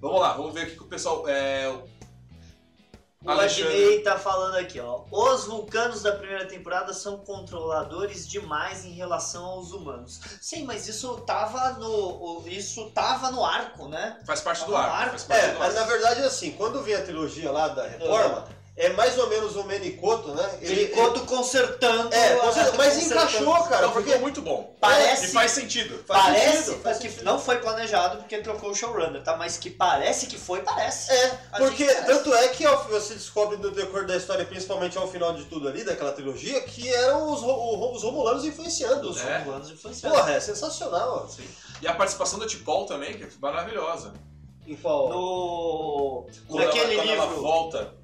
[0.00, 1.24] Vamos lá, vamos ver o que que o pessoal.
[1.26, 1.74] É,
[3.34, 3.64] O.
[3.66, 5.00] Agnei tá falando aqui, ó.
[5.10, 10.20] Os vulcanos da primeira temporada são controladores demais em relação aos humanos.
[10.40, 11.88] Sim, mas isso tava no.
[11.88, 14.18] o- Isso tava no arco, né?
[14.24, 15.10] faz parte do arco.
[15.10, 15.80] Faz parte É, do mas arco.
[15.80, 19.56] na verdade é assim, quando vem a trilogia lá da Reforma, é mais ou menos
[19.56, 20.58] o Menicoto, né?
[20.60, 22.12] Menicoto consertando.
[22.14, 23.20] É, consertando, mas consertando.
[23.30, 24.76] encaixou, cara, porque ficou muito bom.
[24.78, 26.04] Parece- E faz sentido.
[26.06, 27.24] faz Parece sentido, faz que sentido.
[27.24, 29.34] não foi planejado porque trocou o showrunner, tá?
[29.34, 31.10] Mas que parece que foi, parece.
[31.10, 35.32] É, A porque tanto é que você descobre no decorrer da história, principalmente ao final
[35.32, 39.08] de tudo ali, daquela trilogia, que eram os, os romulanos influenciando.
[39.08, 39.38] Os É.
[39.38, 40.18] romulanos influenciados.
[40.18, 41.26] Porra, é sensacional.
[41.34, 41.48] Sim.
[41.80, 44.12] E a participação da T'Pol também, que é maravilhosa.
[44.66, 45.08] Em qual?
[45.08, 46.26] No...
[46.48, 47.94] Quando, Naquele ela, quando ela livro, volta.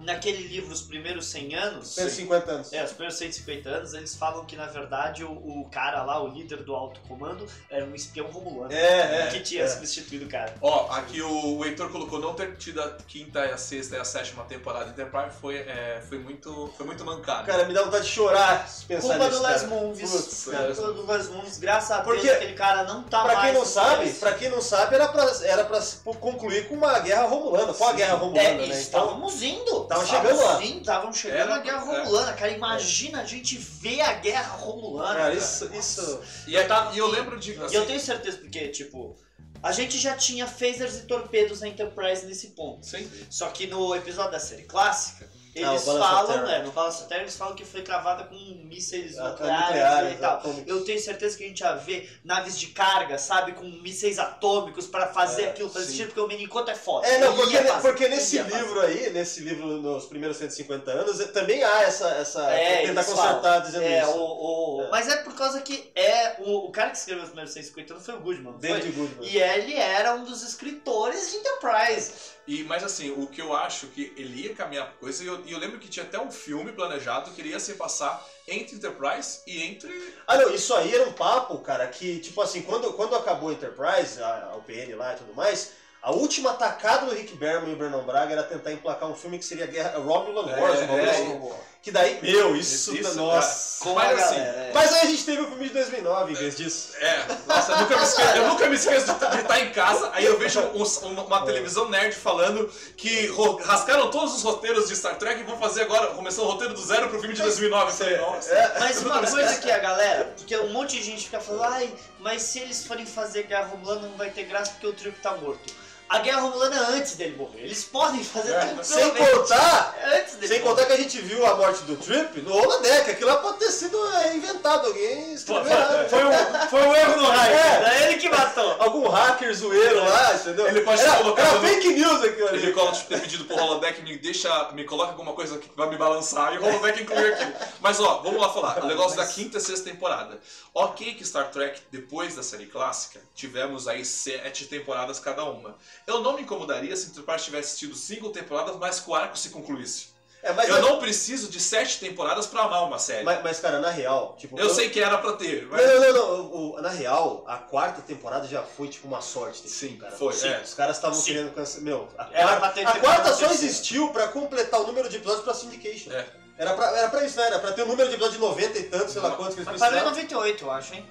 [0.00, 1.94] Naquele livro, Os Primeiros 100 Anos...
[1.94, 2.72] Tem 50 anos.
[2.72, 6.28] É, os primeiros 150 anos, eles falam que, na verdade, o, o cara lá, o
[6.28, 8.72] líder do alto comando, era um espião romulano.
[8.72, 9.26] É, é.
[9.28, 9.68] que tinha é.
[9.68, 10.54] substituído o cara.
[10.60, 14.04] Ó, aqui o, o Heitor colocou não ter tido a quinta, a sexta e a
[14.04, 17.46] sétima temporada de Enterprise foi, é, foi, muito, foi muito mancado.
[17.46, 19.62] Cara, me dá vontade de chorar se pensar Culpa nisso, do Les.
[19.64, 20.44] Moonves.
[20.76, 21.58] Culpa do Les Moonves.
[21.58, 23.44] Graças a Deus, Porque, aquele cara não tá Pra mais...
[23.46, 25.80] quem não no sabe, pra quem não sabe, era pra, era pra
[26.18, 27.72] concluir com uma guerra romulana.
[27.74, 28.64] Com a guerra romulana, É, né?
[28.64, 29.84] Então, estávamos indo.
[29.90, 30.64] Tavam Estávamos chegando lá.
[30.64, 31.98] indo, Estavam chegando Era- na Guerra é.
[31.98, 32.32] Romulana.
[32.34, 35.14] Cara, imagina a gente ver a Guerra Romulana.
[35.18, 36.20] cara, isso, isso...
[36.46, 37.52] E, aí, e eu lembro de.
[37.52, 39.16] E assim, eu tenho certeza, porque, tipo,
[39.60, 42.86] a gente já tinha phasers e torpedos na Enterprise nesse ponto.
[42.86, 43.10] Sim.
[43.28, 46.46] Só que no episódio da série clássica, eles Ah, falam, Terror.
[46.46, 48.34] né, no Balance of Terror, eles falam que foi cravada com
[48.64, 50.36] mísseis Ah, nucleares, nucleares, e tal.
[50.36, 50.64] atômicos.
[50.68, 54.86] Eu tenho certeza que a gente ia ver naves de carga, sabe, com mísseis atômicos
[54.86, 56.04] pra fazer É, aquilo, fazer sim.
[56.06, 57.06] porque o Menicoto é foda.
[57.06, 58.56] É, não, porque, fazer, porque nesse ia fazer.
[58.58, 62.08] livro aí, nesse livro nos primeiros 150 anos, eh, também há essa.
[62.10, 63.60] essa É, tentar consertar falam.
[63.62, 64.10] dizendo É, isso.
[64.12, 64.90] o, o- É.
[64.90, 68.06] Mas é por causa que é o, o cara que escreveu os primeiros 150 anos
[68.06, 68.52] foi o Goodman.
[68.52, 68.68] não foi?
[68.68, 69.28] David Goodman.
[69.28, 72.12] E ele era um dos escritores de Enterprise.
[72.50, 75.40] E, mas assim, o que eu acho que ele ia caminhar pra coisa, e eu,
[75.46, 78.74] e eu lembro que tinha até um filme planejado que ele ia se passar entre
[78.74, 80.12] Enterprise e entre.
[80.26, 84.20] Ah, não, isso aí era um papo, cara, que, tipo assim, quando, quando acabou Enterprise,
[84.20, 87.76] a, a UPN lá e tudo mais, a última atacada do Rick Berman e o
[87.76, 91.50] Bernão Braga era tentar emplacar um filme que seria Guerra Romulan É, Wars, é, assim.
[91.82, 93.82] Que daí, meu, isso, Isso, nossa.
[93.82, 94.70] Com Mas a assim, galera, é.
[94.74, 96.92] Mas aí a gente teve o filme de 2009 em vez disso.
[97.00, 100.10] É, nossa, eu nunca me esqueço, eu nunca me esqueço de de estar em casa,
[100.12, 103.32] aí eu vejo um- uma, uma televisão nerd falando que
[103.64, 106.82] rascaram todos os roteiros de Star Trek e vão fazer agora, começou o roteiro do
[106.84, 107.90] zero pro filme de 2009.
[107.92, 108.52] Eu falei, nossa.
[108.52, 111.90] É, Mas uma coisa que a galera, porque um monte de gente fica falando, ai,
[112.18, 115.34] mas se eles forem fazer Guerra Romulana não vai ter graça porque o Trip tá
[115.36, 115.72] morto.
[116.10, 117.60] A Guerra Romulana é antes dele morrer.
[117.62, 120.70] Eles podem fazer É, sem contar É antes dele Sem morrer.
[120.74, 123.12] contar que a gente viu a morte do Trip no Holodeck.
[123.12, 124.88] Aquilo lá pode ter sido é, inventado.
[124.88, 126.08] Alguém escreveu errado.
[126.10, 127.54] Foi um, foi um erro no raio.
[127.54, 127.94] É.
[127.94, 128.74] É ele que matou.
[128.80, 130.66] Algum hacker zoeiro lá, entendeu?
[130.66, 132.58] Ele pode era, ter colocado era no- fake news aquilo ali.
[132.58, 135.96] Ele coloca, ter pedido pro holodeck, me deixa, me coloca alguma coisa que vai me
[135.96, 137.52] balançar e o holodeck incluiu aquilo.
[137.80, 138.82] Mas ó, vamos lá falar.
[138.82, 140.40] O negócio da quinta e sexta temporada.
[140.74, 145.76] Ok que Star Trek, depois da série clássica, tivemos aí sete temporadas cada uma.
[146.10, 149.50] Eu não me incomodaria se Enterprise tivesse tido cinco temporadas, mas que o arco se
[149.50, 150.08] concluísse.
[150.42, 153.24] É, mas, Eu não preciso de sete temporadas pra amar uma série.
[153.24, 154.58] mas, mas, cara, na real, tipo.
[154.58, 155.86] Eu sei que era pra ter, Não, mas...
[155.86, 156.40] não, não, não.
[156.46, 159.62] O- o- na real, a quarta temporada já foi tipo uma sorte.
[159.62, 160.12] desse Sim, cara.
[160.12, 160.60] foi, Sim, é.
[160.62, 161.84] Os caras estavam querendo cancelar.
[161.84, 165.44] Meu, a, Era pra ter a quarta só existiu pra completar o número de episódios
[165.44, 166.10] pra Syndication.
[166.10, 166.26] É.
[166.56, 167.46] Era, pra, era pra isso, né?
[167.46, 169.60] Era pra ter o número de episódios de 90 e tanto, sei lá quantos que
[169.60, 170.40] eles Mas parou em precisavam.
[170.46, 171.06] 98, eu acho, hein?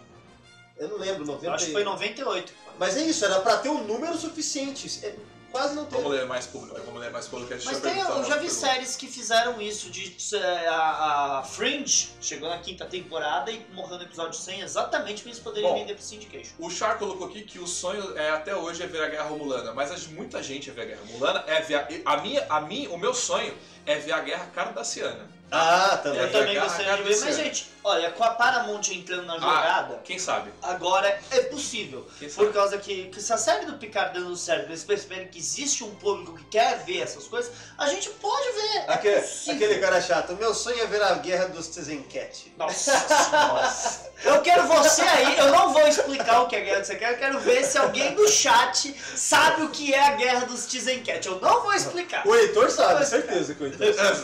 [0.78, 2.54] Eu não lembro, 90 Eu acho que foi em 98.
[2.80, 5.06] Mas é isso, era pra ter um número suficiente.
[5.06, 5.14] É,
[5.52, 6.02] quase não teve.
[6.02, 7.54] Vamos ler mais público, vamos ler mais público.
[7.54, 8.54] a gente Mas tem, eu já vi perguntas.
[8.54, 13.98] séries que fizeram isso, de é, a, a Fringe chegou na quinta temporada e morreu
[13.98, 15.80] no episódio 100 exatamente pra eles poderem Bom.
[15.80, 16.54] vender pro Syndication.
[16.58, 19.74] O Char colocou aqui que o sonho é até hoje é ver a Guerra Romulana,
[19.74, 22.46] mas acho que muita gente é ver a Guerra Romulana, é ver a, a minha,
[22.50, 23.54] a mim, o meu sonho
[23.86, 25.30] é ver a Guerra Cardassiana.
[25.52, 26.20] Ah, também.
[26.20, 29.34] É, Eu também Garra- gostaria de ver, mas gente, olha, com a Paramount entrando na
[29.40, 30.52] jogada, Quem sabe?
[30.62, 32.06] agora é possível.
[32.20, 32.46] Quem sabe?
[32.48, 35.84] Por causa que, que se a série do Picard dando certo, eles perceberem que existe
[35.84, 38.78] um público que quer ver essas coisas, a gente pode ver.
[38.88, 39.56] É Aquele, possível.
[39.56, 40.34] aquele cara chato.
[40.36, 42.54] Meu sonho é ver a guerra dos Tzenket.
[42.58, 44.10] Nossa senhora.
[44.22, 47.14] Eu quero você aí, eu não vou explicar o que é a guerra do Tizencat,
[47.14, 51.26] eu quero ver se alguém do chat sabe o que é a guerra dos Tizencat.
[51.26, 52.28] Eu não vou explicar.
[52.28, 54.22] O Heitor sabe, certeza que o Heitor sabe.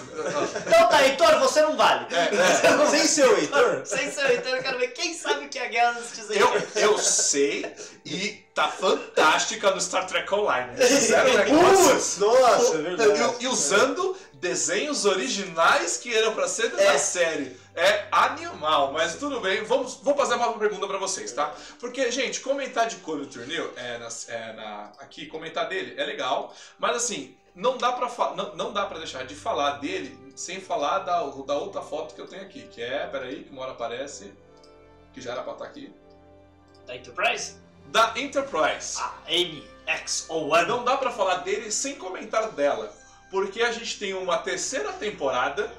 [0.67, 2.05] Então tá, Heitor, você não vale.
[2.09, 3.81] Você não Sem ser o Heitor?
[3.85, 6.11] Sem ser o Heitor, eu quero ver quem sabe o que é a guerra dos
[6.29, 6.79] Eu, Tizencat.
[6.79, 7.73] eu sei
[8.05, 10.75] e tá fantástica no Star Trek Online.
[10.77, 11.89] Fizeram um negócio.
[11.93, 13.35] Putz, nossa, é verdade.
[13.39, 16.97] E, e usando desenhos originais que eram pra ser da É.
[16.97, 17.57] série.
[17.77, 19.63] É animal, mas tudo bem.
[19.65, 21.53] Vamos, vou fazer uma pergunta pra vocês, tá?
[21.79, 26.55] Porque, gente, comentar de Cole Turnil é, na, é na- aqui, comentar dele é legal,
[26.79, 30.59] mas assim, não dá pra, fa- não, não dá pra deixar de falar dele sem
[30.59, 33.71] falar da, da outra foto que eu tenho aqui, que é, peraí, que uma hora
[33.71, 34.33] aparece,
[35.13, 35.93] que já era pra estar aqui,
[36.85, 37.55] Da Enterprise?
[37.87, 38.99] da Enterprise.
[38.99, 40.65] A NX01.
[40.67, 42.91] Não dá pra falar dele sem comentar dela.
[43.31, 45.71] Porque a gente tem uma terceira temporada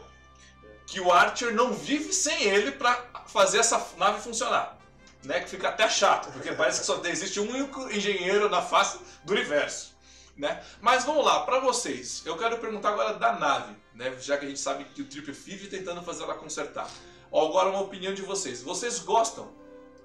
[0.87, 4.79] que o Archer não vive sem ele pra fazer essa nave funcionar.
[5.24, 5.41] Né?
[5.41, 9.33] Que fica até chato, porque parece que só existe um único engenheiro na face do
[9.33, 9.95] universo.
[10.37, 10.62] Né?
[10.80, 12.22] Mas vamos lá, pra vocês.
[12.26, 14.14] Eu quero perguntar agora da nave, né?
[14.20, 16.89] Já que a gente sabe que o Trip vive tentando fazer ela consertar.
[17.32, 18.62] Agora uma opinião de vocês.
[18.62, 19.51] Vocês gostam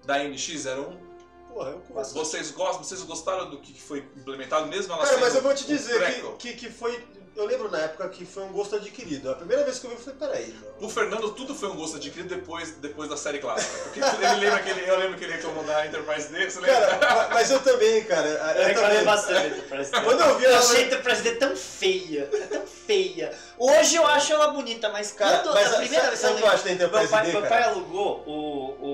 [0.05, 1.10] da NX-01?
[1.53, 1.81] Porra, eu.
[2.13, 2.83] Vocês gostam?
[2.83, 5.99] Vocês gostaram do que foi implementado mesmo ela Cara, mas eu vou te dizer
[6.37, 7.03] que, que, que foi.
[7.33, 9.31] Eu lembro na época que foi um gosto adquirido.
[9.31, 10.55] A primeira vez que eu vi, eu falei, peraí.
[10.81, 13.71] O Fernando tudo foi um gosto adquirido depois, depois da série clássica.
[13.83, 16.97] Porque ele lembra que ele, eu lembro que ele reclamou da Enterprise dele, você lembra?
[16.97, 18.27] Cara, ma- mas eu também, cara.
[18.27, 19.05] Eu Eu reclamei também.
[19.05, 20.01] bastante Enterprise D.
[20.01, 20.59] Quando eu vi Eu ela.
[20.59, 23.37] achei a Enterprise D tão feia, é tão feia.
[23.57, 26.37] Hoje eu acho ela bonita, mas Cara, quando mas a primeira sabe, vez sabe o
[26.37, 28.85] que eu acho da meu Enterprise pai, D, meu pai alugou o,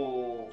[0.45, 0.51] o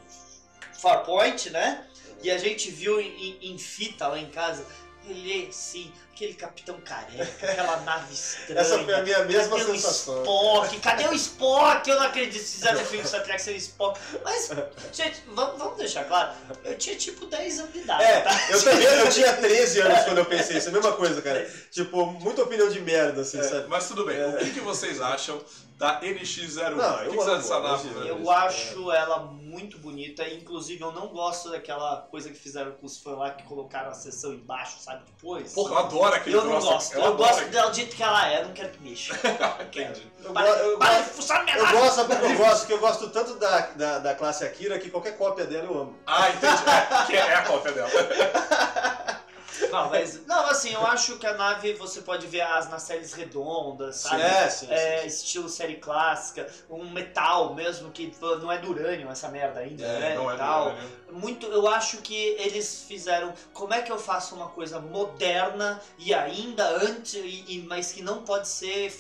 [0.81, 1.85] Farpoint, né?
[2.25, 4.65] E a gente viu em, em fita lá em casa.
[5.07, 8.59] Ele, sim, aquele capitão careca, aquela nave estranha.
[8.59, 10.15] Essa foi a minha mesma Cadê sensação.
[10.15, 10.81] o Spock?
[10.81, 11.91] Cadê o Spock?
[11.91, 14.01] Eu não acredito que fizeram um filme Star Trek sem o Spock.
[14.25, 14.51] Mas,
[14.95, 16.33] gente, vamos, vamos deixar claro,
[16.65, 18.47] eu tinha tipo 10 anos de idade, É, tá?
[18.51, 21.55] eu também, eu tinha 13 anos quando eu pensei isso, é a mesma coisa, cara.
[21.71, 23.69] Tipo, muita opinião de merda, assim, É, sabe?
[23.69, 24.17] mas tudo bem.
[24.17, 24.27] É.
[24.29, 25.39] O que, que vocês acham
[25.77, 26.71] da NX-01?
[26.77, 27.89] Não, o que, eu que vocês acham amo, dessa nave?
[27.89, 28.07] imagina.
[28.07, 32.99] Eu acho ela muito bonita, inclusive eu não gosto daquela coisa que fizeram com os
[32.99, 35.53] fãs lá que colocaram a sessão embaixo, sabe, depois.
[35.53, 38.33] Porra, eu adoro aquele eu não gosto, eu, gosto aquele- dela do jeito que ela
[38.33, 39.15] é, eu não quero que mexa.
[39.61, 40.07] Entendi.
[40.23, 41.77] Eu, Para, eu, de fuçar minha eu nave!
[41.79, 42.67] gosto, eu gosto?
[42.67, 45.99] Que eu gosto tanto da, da, da classe Akira que qualquer cópia dela eu amo.
[46.07, 46.63] Ah, entendi.
[46.69, 47.91] É, que é a cópia dela.
[49.71, 53.97] Não, mas, não, assim, eu acho que a nave você pode ver as nacelles redondas,
[53.97, 54.23] sabe?
[54.23, 55.07] É, sim, É, sim, sim.
[55.07, 60.15] estilo série clássica, um metal mesmo, que não é do urânio essa merda ainda, né?
[60.15, 60.71] não é tal.
[61.07, 63.33] do- Muito, eu acho que eles fizeram.
[63.53, 68.03] Como é que eu faço uma coisa moderna e ainda antes, e, e- mas que
[68.03, 68.93] não pode ser,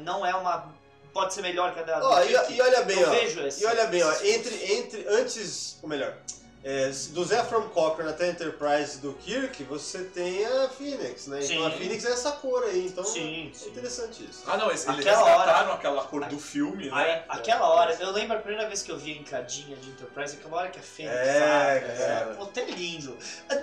[0.00, 0.74] não é uma,
[1.12, 2.00] pode ser melhor que a da.
[2.22, 2.52] Kirk?
[2.52, 3.10] e, e olha bem, eu ó.
[3.10, 3.62] vejo esse.
[3.62, 6.14] E olha bem, ó, entre, entre antes, ou melhor,
[6.64, 11.38] é, do Zé From Cochrane até a Enterprise do Kirk, você tem a Phoenix, né?
[11.42, 11.66] Então Sim.
[11.66, 13.68] a Phoenix é essa cor aí, então Sim, é sim.
[13.70, 14.42] interessante isso.
[14.46, 17.24] Ah, não, eles, Aquela resgataram aquela cor do filme, Aí, né?
[17.28, 20.56] aquela hora, eu lembro a primeira vez que eu vi a encadinha de Enterprise, aquela
[20.62, 22.24] hora que a Fênix É, abre, cara.
[22.26, 23.16] assim, Pô, até lindo.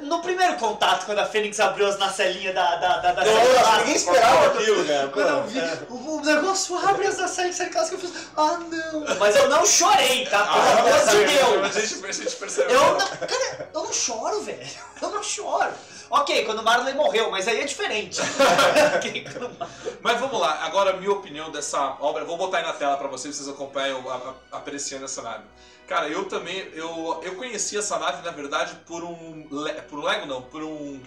[0.04, 3.78] No primeiro contato, quando a Fênix abriu as nacelinhas da, da, da, da Nossa, clássica,
[3.80, 5.08] ninguém esperava aquilo, cara.
[5.10, 5.80] Quando eu vi É.
[5.90, 9.06] o, o negócio abre as nacelinhas da clássica, eu fiz, ah não.
[9.20, 10.44] Mas eu não chorei, tá?
[10.44, 11.76] Pelo Ah, amor de a Deus.
[11.90, 12.70] gente, a gente percebeu.
[12.76, 14.68] Eu não, cara, eu não choro, velho.
[15.02, 15.72] Eu não choro.
[16.10, 18.20] Ok, quando o Marley morreu, mas aí é diferente.
[20.02, 23.08] Mas vamos lá, agora a minha opinião dessa obra, vou botar aí na tela pra
[23.08, 24.04] vocês, vocês acompanham
[24.52, 25.44] apreciando essa nave.
[25.88, 29.48] Cara, eu também, eu, eu conheci essa nave, na verdade, por um,
[29.90, 31.02] por um Lego não, por um,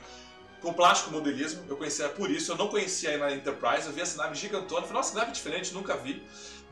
[0.60, 4.02] por um plástico modelismo, eu conhecia por isso, eu não conhecia na Enterprise, eu vi
[4.02, 6.22] essa nave gigantona, falei, nossa, nave diferente, nunca vi.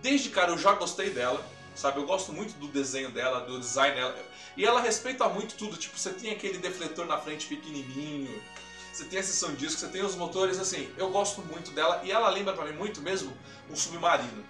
[0.01, 1.45] Desde cara eu já gostei dela,
[1.81, 4.17] sabe, eu gosto muito do desenho dela, do design dela,
[4.57, 8.43] e ela respeita muito tudo, tipo, você tem aquele defletor na frente pequenininho,
[8.93, 12.03] você tem a seção disco, você tem os motores, assim, eu gosto muito dela.
[12.05, 13.33] E ela lembra pra mim muito mesmo
[13.71, 14.45] um submarino.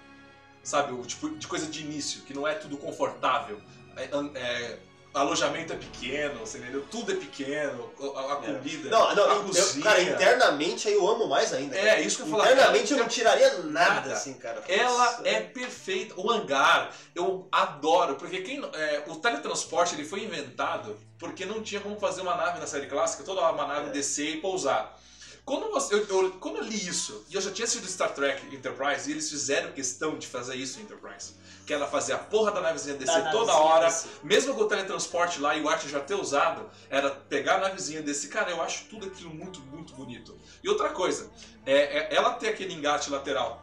[0.62, 3.60] Sabe, o tipo de coisa de início, que não é tudo confortável.
[3.96, 4.78] É, é,
[5.12, 6.84] alojamento é pequeno, você entendeu?
[6.90, 9.82] Tudo é pequeno, a, a comida, Não, não, a eu- cozinha.
[9.84, 11.76] cara, internamente aí eu amo mais ainda.
[11.76, 12.00] É, cara.
[12.00, 12.52] isso que eu falar.
[12.52, 14.12] Internamente eu Ela- não tiraria nada, Nada.
[14.12, 14.62] assim, cara.
[14.68, 15.28] Ela Nossa.
[15.28, 16.14] é perfeita.
[16.16, 21.80] O hangar, eu adoro, porque quem, é, o teletransporte ele foi inventado porque não tinha
[21.80, 23.92] como fazer uma nave na série clássica, toda uma nave É.
[23.92, 24.98] descer e pousar.
[25.44, 28.54] Quando, você- eu, eu- quando eu li isso, e eu já tinha sido Star Trek
[28.54, 31.32] Enterprise, e eles fizeram questão de fazer isso em Enterprise,
[31.70, 34.10] que ela fazia a porra da navezinha descer Da toda hora, descer.
[34.24, 38.02] mesmo com o teletransporte lá e o Art já ter usado, era pegar a navezinha
[38.02, 40.36] desse cara, eu acho tudo aquilo muito, muito bonito.
[40.64, 41.30] E outra coisa,
[41.64, 43.62] é, é- ela ter aquele engate lateral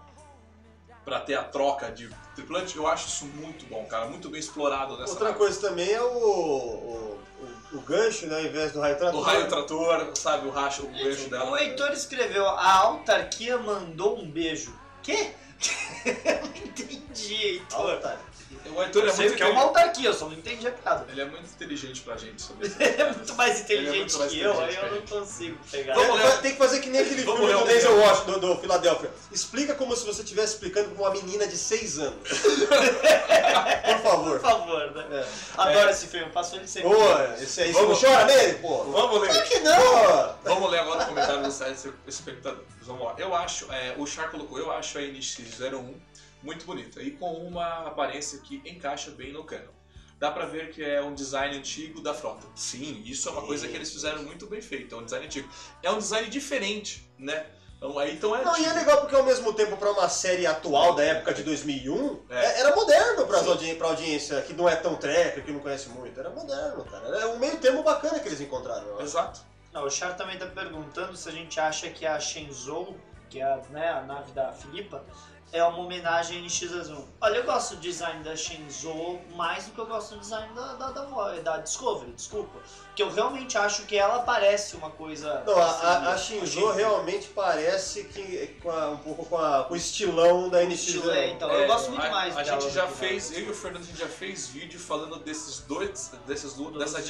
[1.04, 4.98] pra ter a troca de tripulante, eu acho isso muito bom, cara, muito bem explorado
[4.98, 5.38] nessa Outra nave.
[5.38, 7.20] coisa também é o, o,
[7.74, 9.20] o, o gancho, né, ao invés do raio trator.
[9.20, 11.52] O raio trator, sabe, o racho, o gancho dela.
[11.52, 14.74] O Heitor escreveu, a autarquia mandou um beijo.
[15.04, 15.32] Quê?
[16.06, 17.92] eu não entendi, Heitor.
[17.92, 18.20] Alta.
[18.74, 19.58] O Heitor é Eu muito que é uma inteligente.
[19.58, 21.06] autarquia, eu só não entendi a piada.
[21.10, 22.76] Ele é muito inteligente pra gente sobre isso.
[22.82, 25.02] Ele é muito mais Ele é inteligente muito mais que eu, aí inteligente eu não
[25.22, 25.94] consigo pegar.
[25.96, 26.42] Vamos Tem, ler.
[26.42, 27.98] tem que fazer que nem aquele Vamos filme do Denzel.
[27.98, 29.12] Washington, do, do Philadelphia.
[29.32, 32.30] Explica como se você estivesse explicando pra uma menina de 6 anos.
[33.88, 34.40] Por favor.
[34.40, 35.06] Por favor, né?
[35.12, 35.62] É.
[35.62, 36.90] Adoro esse filme, passou ele sempre.
[36.90, 38.00] Pô, esse aí, Vamos.
[38.00, 38.84] chora nele, pô?
[38.86, 39.30] Vamos ler.
[39.32, 40.36] Claro que não!
[40.44, 42.64] Vamos ler agora o comentário do site espectador.
[42.82, 43.16] Vamos lá.
[43.18, 45.94] Eu acho, é, o Char colocou, eu acho a NX01
[46.44, 49.72] muito bonita e com uma aparência que encaixa bem no canon.
[50.20, 52.48] Dá pra ver que é um design antigo da frota.
[52.56, 55.48] Sim, isso é uma coisa que eles fizeram muito bem feito, é um design antigo.
[55.84, 57.46] É um design diferente, né?
[57.78, 58.44] Então, aí, então é.
[58.44, 61.44] Não, e é legal porque ao mesmo tempo, pra uma série atual da época de
[61.44, 62.36] 2001, É.
[62.46, 63.50] é- era moderno pra, Sim.
[63.52, 66.20] audi pra audiência que não é tão tracker, que não conhece muito.
[66.20, 67.06] Era moderno, cara.
[67.20, 69.00] É um meio termo bacana que eles encontraram.
[69.00, 69.42] Exato.
[69.72, 72.98] Não, o Char também tá perguntando se a gente acha que a Shenzhou,
[73.30, 75.06] que é a, né, a nave da Filipa,
[75.52, 77.06] é uma homenagem a NX-1.
[77.22, 80.74] Olha, eu gosto do design da Shenzhou mais do que eu gosto do design da,
[80.74, 82.60] da, da, da Discovery, desculpa.
[82.96, 85.44] Que eu realmente acho que ela parece uma coisa.
[85.46, 89.64] Não, a, a, a assim, Shinzo realmente parece que com a- um pouco com, a-
[89.64, 90.80] com o estilão da NX.
[90.80, 93.32] Estilo, é, então, eu É, gosto muito a, mais A gente do já que fez,
[93.32, 97.02] eu e o Fernando, a gente já fez vídeo falando desses dois, desses, Dos dessa
[97.02, 97.08] designs,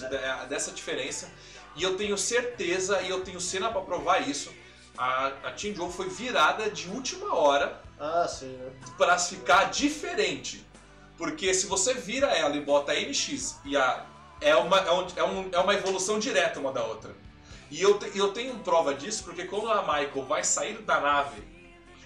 [0.00, 0.18] diferença, né?
[0.18, 1.30] da- dessa diferença.
[1.76, 4.52] E eu tenho certeza, e eu tenho cena pra provar isso.
[5.00, 8.70] A, a Team Joe foi virada de última hora Ah, sim, né?
[8.98, 10.62] para ficar diferente.
[11.16, 14.04] Porque se você vira ela e bota a NX e a.
[14.42, 17.14] É uma, é, um- é, um- é uma evolução direta uma da outra.
[17.70, 21.42] E eu, te- eu tenho prova disso porque quando a Michael vai sair da nave,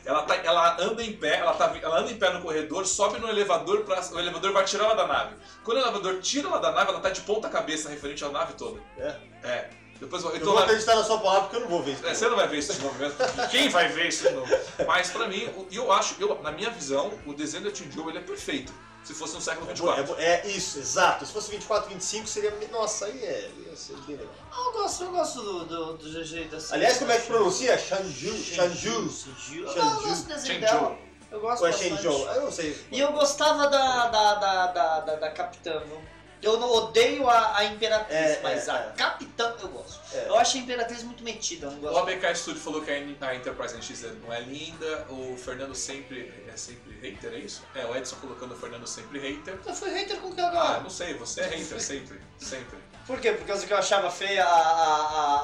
[0.05, 3.19] ela, tá, ela anda em pé, ela, tá, ela anda em pé no corredor, sobe
[3.19, 5.37] no elevador, pra, o elevador vai tirar ela da nave.
[5.65, 8.53] Quando o elevador tira ela da nave, ela tá de ponta cabeça referente à nave
[8.55, 8.81] toda.
[8.99, 9.17] É.
[9.43, 9.71] É.
[10.01, 11.93] Depois eu, Eu então, vou lá- acreditar na sua palavra porque eu não vou ver
[11.93, 12.07] isso.
[12.07, 13.17] é, você não vai ver isso de novo mesmo.
[13.51, 14.53] Quem vai ver isso de novo?
[14.87, 18.19] Mas pra mim, eu acho, eu, na minha visão, o desenho da Team Joe ele
[18.19, 18.73] é perfeito.
[19.05, 20.05] Se fosse no século É, bo- é, 24.
[20.15, 21.27] bo- é isso, exato.
[21.27, 22.51] Se fosse 24, 25 seria.
[22.73, 23.51] Nossa, aí é.
[23.69, 24.33] Ia ser bem legal.
[24.57, 26.75] Eu gosto, eu gosto do, do, do jeito assim.
[26.75, 27.77] Aliás, como é que pronuncia?
[27.77, 28.33] Shanju.
[28.35, 29.11] Shanju.
[29.11, 29.13] Shanju.
[29.21, 29.63] Shanju.
[29.67, 30.09] Eu Shanju.
[30.09, 30.99] gosto do desenho dela.
[31.31, 31.73] Eu gosto Ou é.
[31.73, 32.29] Shenzhou?
[32.33, 32.79] Eu não sei.
[32.91, 35.81] E eu gostava da, da, da, da, da, da Capitã.
[35.81, 36.01] viu?
[36.45, 38.93] Eu não odeio a, a Imperatriz, É, mas é, a é.
[38.97, 39.99] Capitã eu gosto.
[40.15, 40.29] É.
[40.29, 41.99] Eu acho a Imperatriz muito metida, eu não O gosto.
[42.11, 45.07] ABK Studio falou que a, Enterprise NX não é linda.
[45.09, 47.63] O Fernando sempre é sempre hater, é isso?
[47.75, 49.59] É, o Edson colocando o Fernando sempre hater.
[49.67, 50.81] Eu fui hater com o que Ah, agora?
[50.81, 52.21] não sei, você é hater sempre.
[52.39, 52.79] Sempre.
[53.07, 53.33] Por quê?
[53.33, 54.95] Por causa que eu achava feia a, a,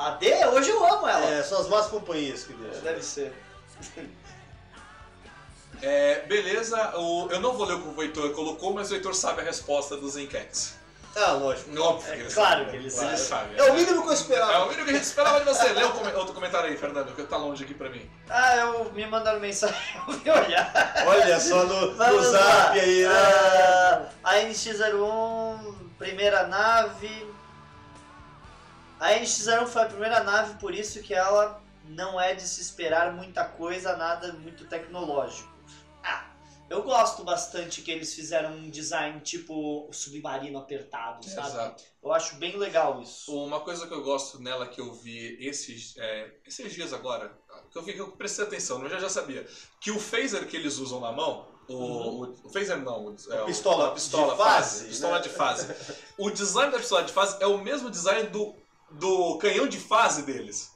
[0.05, 0.47] a, a D?
[0.47, 1.27] Hoje eu amo ela.
[1.27, 2.83] É, são as más companhias que deixam.
[2.83, 3.33] Deve ser.
[5.83, 9.15] É, beleza, o, eu não vou ler o que o Heitor colocou, mas o Heitor
[9.15, 10.75] sabe a resposta dos enquetes.
[11.17, 11.71] Ah, lógico.
[11.81, 12.71] Óbvio É que ele claro sabe.
[12.71, 13.57] que ele Claro, sabe.
[13.59, 14.65] É o mínimo que eu É esperava.
[14.65, 15.69] o mínimo que a gente esperava de você.
[15.73, 18.09] Lê outro comentário aí, Fernando, que tá longe aqui pra mim.
[18.29, 20.73] Ah, eu me mandaram mensagem, eu vim olhar.
[21.07, 22.71] Olha só no, no zap lá.
[22.73, 23.11] aí, né?
[23.13, 27.29] Ah, a NX-01, primeira nave.
[29.01, 33.13] A NX-01 foi a primeira nave, por isso que ela não é de se esperar
[33.13, 35.49] muita coisa, nada muito tecnológico.
[36.05, 36.23] Ah,
[36.71, 41.49] eu gosto bastante que eles fizeram um design tipo submarino apertado, sabe?
[41.49, 41.85] Exato.
[42.01, 43.37] Eu acho bem legal isso.
[43.45, 47.37] Uma coisa que eu gosto nela que eu vi esses, é, esses dias agora,
[47.73, 49.45] que eu vi que eu prestei atenção, eu já sabia,
[49.81, 53.45] que o phaser que eles usam na mão, o, o, o phaser não, o, é,
[53.47, 55.23] Pistola pistola de fase, pistola né?
[55.23, 55.75] de fase.
[56.17, 58.55] O design da pistola de fase é o mesmo design do,
[58.93, 60.70] do canhão de fase deles.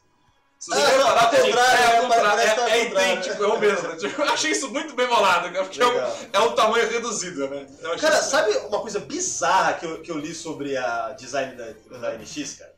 [0.64, 3.96] Se você reparar, ao contrário, é, é, é é, é idêntico, é o mesmo.
[3.98, 5.98] Tipo, Eu achei isso muito bem bolado, porque é um,
[6.32, 7.66] é um tamanho reduzido, né?
[8.00, 11.98] Cara, isso- sabe uma coisa bizarra que eu, que eu li sobre a design da,
[11.98, 12.72] da NX, cara?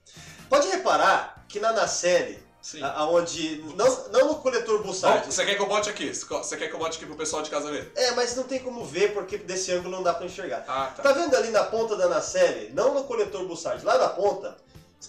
[0.51, 2.83] Pode reparar que na, na série, Sim.
[2.83, 3.63] aonde.
[3.77, 5.25] Não, não no coletor Bom, Bussard.
[5.33, 6.13] você quer que eu bote aqui?
[6.13, 7.93] Você quer que eu bote aqui pro pessoal de casa ver?
[7.95, 10.65] É, mas não tem como ver porque desse ângulo não dá pra enxergar.
[10.67, 11.05] Ah, tá.
[11.05, 12.73] Tá vendo ali na ponta da nacelle?
[12.75, 14.57] Não no coletor Bussard, lá na ponta.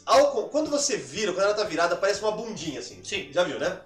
[0.06, 3.00] Ao quando você vira, quando ela tá virada, parece uma bundinha assim.
[3.04, 3.30] Sim.
[3.32, 3.80] Já viu, né?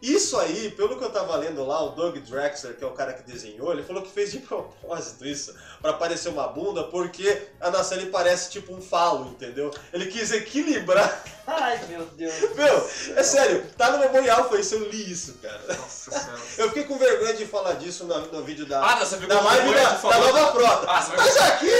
[0.00, 3.12] Isso aí, pelo que eu tava lendo lá, o Doug Drexler, que é o cara
[3.12, 7.70] que desenhou, ele falou que fez de propósito isso, pra parecer uma bunda, porque a
[7.70, 9.70] nacelle parece tipo um falo, entendeu?
[9.92, 11.24] Ele quis equilibrar.
[11.48, 12.34] Ai, meu Deus.
[12.54, 15.58] Meu, é sério, tá no memorial, foi isso, eu li isso, cara.
[15.66, 16.38] Nossa senhora.
[16.58, 19.34] Eu fiquei com vergonha de falar disso no, no vídeo da, Ah, não, você ficou
[19.34, 20.86] da com live da, de da nova frota.
[20.90, 21.70] Ah, você vai Mas aqui,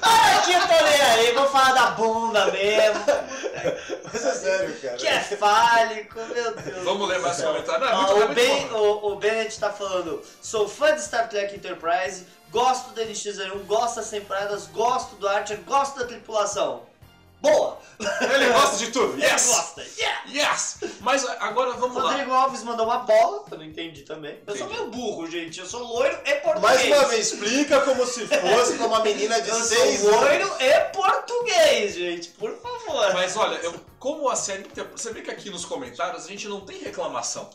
[0.00, 3.04] Aqui eu tô nem aí, vou falar da bunda mesmo.
[4.04, 4.96] mas é sério, cara.
[4.96, 6.84] Que é fálico, meu Deus.
[6.84, 7.84] Vamos ler mais um comentário.
[7.86, 12.26] Não, Ah, o, ben, o, o Bennett tá falando, sou fã de Star Trek Enterprise,
[12.50, 16.82] gosto do NX-01, gosto das temporadas, gosto do Archer, gosto da tripulação.
[17.40, 17.78] Boa!
[17.98, 19.14] Ele gosta de tudo.
[19.20, 19.46] Ele Yes!
[19.46, 19.82] gosta.
[19.98, 20.22] Yeah!
[20.52, 20.78] Yes!
[21.00, 22.10] Mas agora vamos lá.
[22.10, 24.38] Rodrigo Alves mandou uma bola, que eu não entendi também.
[24.46, 24.80] Eu sou Entendi.
[24.80, 25.60] meio burro, gente.
[25.60, 26.62] Eu sou loiro e português.
[26.62, 30.20] Mais uma vez, explica como se fosse pra uma menina de Eu seis sou anos.
[30.22, 32.28] loiro e português, gente.
[32.30, 33.12] Por favor.
[33.14, 34.62] Mas olha, eu, como a série.
[34.62, 37.48] inter- Você vê que aqui nos comentários a gente não tem reclamação.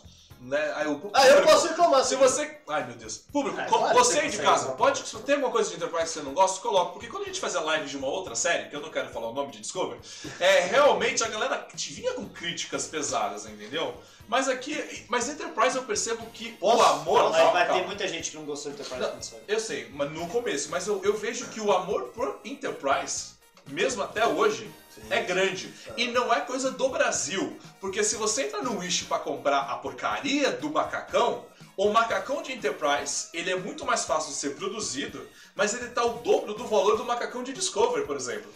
[0.44, 0.58] Né?
[0.76, 2.04] Aí, o Ah, eu público- posso reclamar.
[2.04, 2.58] Se você.
[2.68, 3.20] Ai meu Deus.
[3.32, 4.76] Público, Ah, claro você aí de casa, falar.
[4.78, 5.08] pode.
[5.08, 6.94] Se tem alguma coisa de Enterprise que você não gosta, coloca.
[6.94, 9.10] Porque quando a gente faz a live de uma outra série, que eu não quero
[9.10, 10.00] falar o nome de Discovery,
[10.40, 13.94] é realmente a galera te vinha com críticas pesadas, entendeu?
[14.28, 15.06] Mas aqui.
[15.10, 16.84] Mas Enterprise eu percebo que o Posso?
[16.90, 17.20] amor.
[17.24, 17.82] Não, mas calma, vai calma.
[17.82, 19.40] ter muita gente que não gostou do Enterprise Não.
[19.48, 23.34] Eu sei, mas no começo, mas eu, eu vejo que o amor por Enterprise
[23.68, 25.02] mesmo até hoje, Sim.
[25.10, 25.74] é grande.
[25.98, 27.58] E não é coisa do Brasil.
[27.80, 31.46] Porque se você entra no Wish pra comprar a porcaria do macacão,
[31.78, 36.04] o macacão de Enterprise, ele é muito mais fácil de ser produzido, mas ele tá
[36.06, 38.52] o dobro do valor do macacão de Discovery, por exemplo.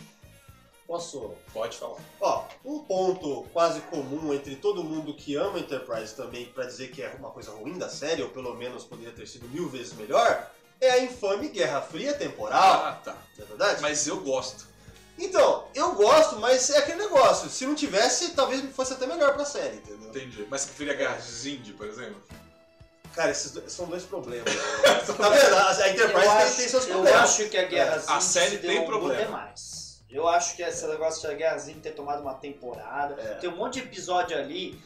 [0.87, 1.97] Posso Pode falar.
[2.21, 7.01] Ó, um ponto quase comum entre todo mundo que ama Enterprise também pra dizer que
[7.01, 10.51] é uma coisa ruim da série, ou pelo menos poderia ter sido mil vezes melhor,
[10.79, 13.15] é a infame Guerra Fria temporal, Ah, tá.
[13.37, 13.81] não é verdade?
[13.81, 14.67] Mas eu gosto.
[15.17, 17.49] Então, eu gosto, mas é aquele negócio.
[17.49, 20.09] Se não tivesse, talvez fosse até melhor pra série, entendeu?
[20.09, 20.45] Entendi.
[20.49, 22.21] Mas você preferia Guerra Zindi, por exemplo?
[23.15, 24.53] Cara, esses dois- são dois problemas.
[24.53, 24.61] né?
[25.17, 25.55] tá vendo?
[25.55, 27.21] A a Enterprise eu tem, acho, tem seus eu problemas.
[27.21, 29.23] acho que a Guerra A Zim série se tem um problema.
[29.23, 30.03] demais.
[30.09, 33.19] Eu acho que esse negócio da Guerra Zim ter tomado uma temporada.
[33.21, 33.35] É.
[33.35, 34.81] Tem um monte de episódio ali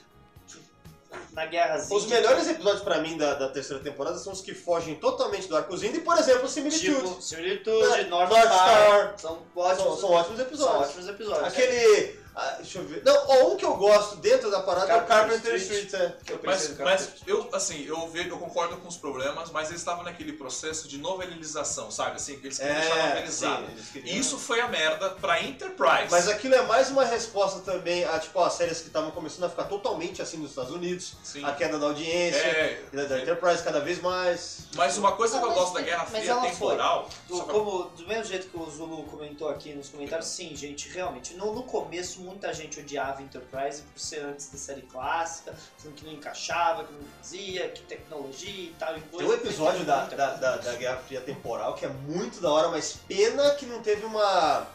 [1.32, 1.96] na Guerra Zim.
[1.96, 5.56] Os melhores episódios pra mim da, da terceira temporada são os que fogem totalmente do
[5.56, 6.96] arcozinho e, por exemplo, Similitude.
[6.96, 8.56] Tipo, Similitude, É, North, North Star.
[8.56, 9.14] Star.
[9.18, 10.74] São são, ótimos, são ótimos episódios.
[10.74, 11.48] são ótimos episódios.
[11.48, 12.20] Aquele.
[12.42, 13.04] Ah, deixa eu ver.
[13.04, 15.86] Não, ó, um que eu gosto dentro da parada é o Carpenter Carpenter Street.
[15.86, 16.32] Street, é.
[16.34, 20.04] Eu Mas, mas eu, assim, eu, ve, eu concordo com os problemas, mas eles estavam
[20.04, 22.16] naquele processo de novelização, sabe?
[22.16, 23.66] Assim, que eles queriam deixar É, novelizado.
[23.66, 26.08] sim, eles queriam- Isso foi a merda pra Enterprise.
[26.10, 29.50] Mas aquilo é mais uma resposta também a, tipo, as séries que estavam começando a
[29.50, 31.14] ficar totalmente assim nos Estados Unidos.
[31.24, 31.44] Sim.
[31.44, 34.60] A queda da audiência, É, da, da Enterprise cada vez mais.
[34.76, 37.10] mas uma coisa que eu gosto da Guerra Fria temporal.
[37.28, 40.90] Do, pra- como, do mesmo jeito que o Zulu comentou aqui nos comentários, sim, gente,
[40.90, 45.96] realmente, no, no começo muita gente odiava Enterprise por ser antes da série clássica, sendo
[45.96, 48.98] que não encaixava, que não fazia, que tecnologia e tal.
[48.98, 49.30] E Tem coisa.
[49.30, 52.94] um episódio da, da, da, da Guerra Fria temporal que é muito da hora, mas
[53.08, 54.68] pena que não teve uma.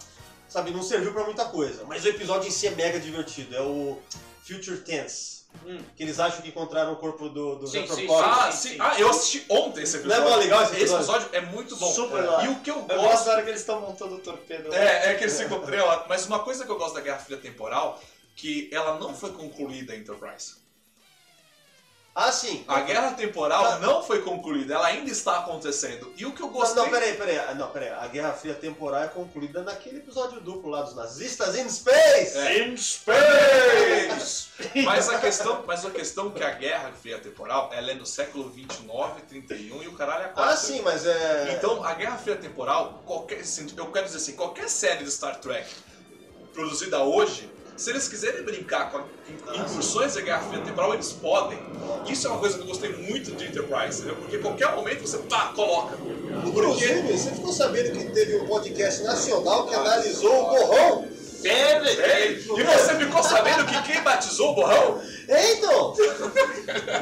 [0.49, 1.85] Sabe, não serviu pra muita coisa.
[1.85, 3.57] Mas o episódio em si é mega divertido.
[3.57, 3.99] É o
[4.45, 5.34] Future Tense.
[5.67, 5.79] Hum.
[5.97, 8.07] Que eles acham que encontraram o corpo do, do Sim, sim.
[8.11, 8.77] Ah, sim, sim.
[8.81, 10.39] Ah, eu assisti ontem esse Não é episódio.
[10.39, 11.27] legal esse Esse episódio?
[11.27, 11.93] episódio é muito bom.
[11.93, 12.45] Super É.
[12.45, 14.75] E o que eu Eu gosto da hora que eles estão montando o torpedo.
[14.75, 16.07] É, é que eles ficam trelados.
[16.09, 18.01] Mas uma coisa que eu gosto da Guerra Fria temporal,
[18.37, 20.57] que ela não foi concluída a Enterprise.
[22.17, 22.65] Ah, sim.
[22.69, 26.13] A guerra temporal não foi concluída, ela ainda está acontecendo.
[26.17, 26.81] E o que eu Não, gostei.
[26.81, 27.39] não, peraí, peraí.
[27.39, 27.89] Ah, Não, peraí.
[27.89, 32.39] A Guerra Fria temporal é concluída naquele episódio duplo lá dos nazistas in space!
[32.39, 32.69] É.
[32.69, 34.45] In Space!
[34.85, 38.07] Mas a questão, mas a questão é que a Guerra Fria temporal, ela é no
[38.07, 40.53] século 29, 31 e o caralho é quatro.
[40.53, 41.55] Ah, sim, mas é.
[41.59, 45.41] Então, a Guerra Fria temporal, qualquer, assim, eu quero dizer assim, qualquer série de Star
[45.41, 45.69] Trek
[46.53, 49.01] produzida hoje, se eles quiserem brincar com
[49.55, 51.59] incursões da Guerra Fria temporal, eles podem.
[52.09, 54.17] Isso é uma coisa que eu gostei muito de Enterprise, entendeu?
[54.17, 55.97] Porque qualquer momento você pá, coloca.
[56.47, 61.09] Inclusive, você ficou sabendo que teve um podcast nacional que analisou o borrão?
[61.47, 65.03] É, e você ficou sabendo que quem batizou o borrão?
[65.29, 65.95] Então!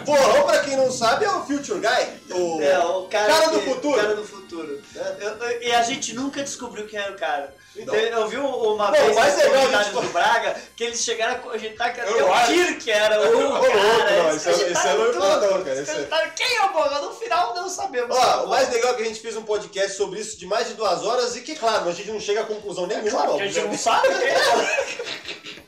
[0.04, 2.36] borrão, pra quem não sabe, é o Future Guy.
[2.36, 2.60] O...
[2.60, 3.96] É, o cara, Cara do futuro.
[3.96, 4.41] cara do futuro.
[4.60, 5.16] É.
[5.20, 7.54] Eu- eu- e a gente nunca descobriu quem era o cara.
[7.74, 7.94] Então.
[7.94, 11.38] Eu, vi uma Bom, vez o mais legal, gente, do Braga que eles chegaram a
[11.38, 12.52] cogitar que até o acho.
[12.52, 14.22] Kirk era o louco, cara.
[14.22, 17.00] não, esse é- esse é não não, cara, esse é- quem é o Boga.
[17.00, 18.14] No final não sabemos.
[18.14, 20.44] é Ó, o mais legal é que a gente fez um podcast sobre isso de
[20.46, 23.08] mais de duas horas e que, claro, a gente não chega a conclusão nenhuma.
[23.08, 25.62] É claro que a gente não sabe quem é.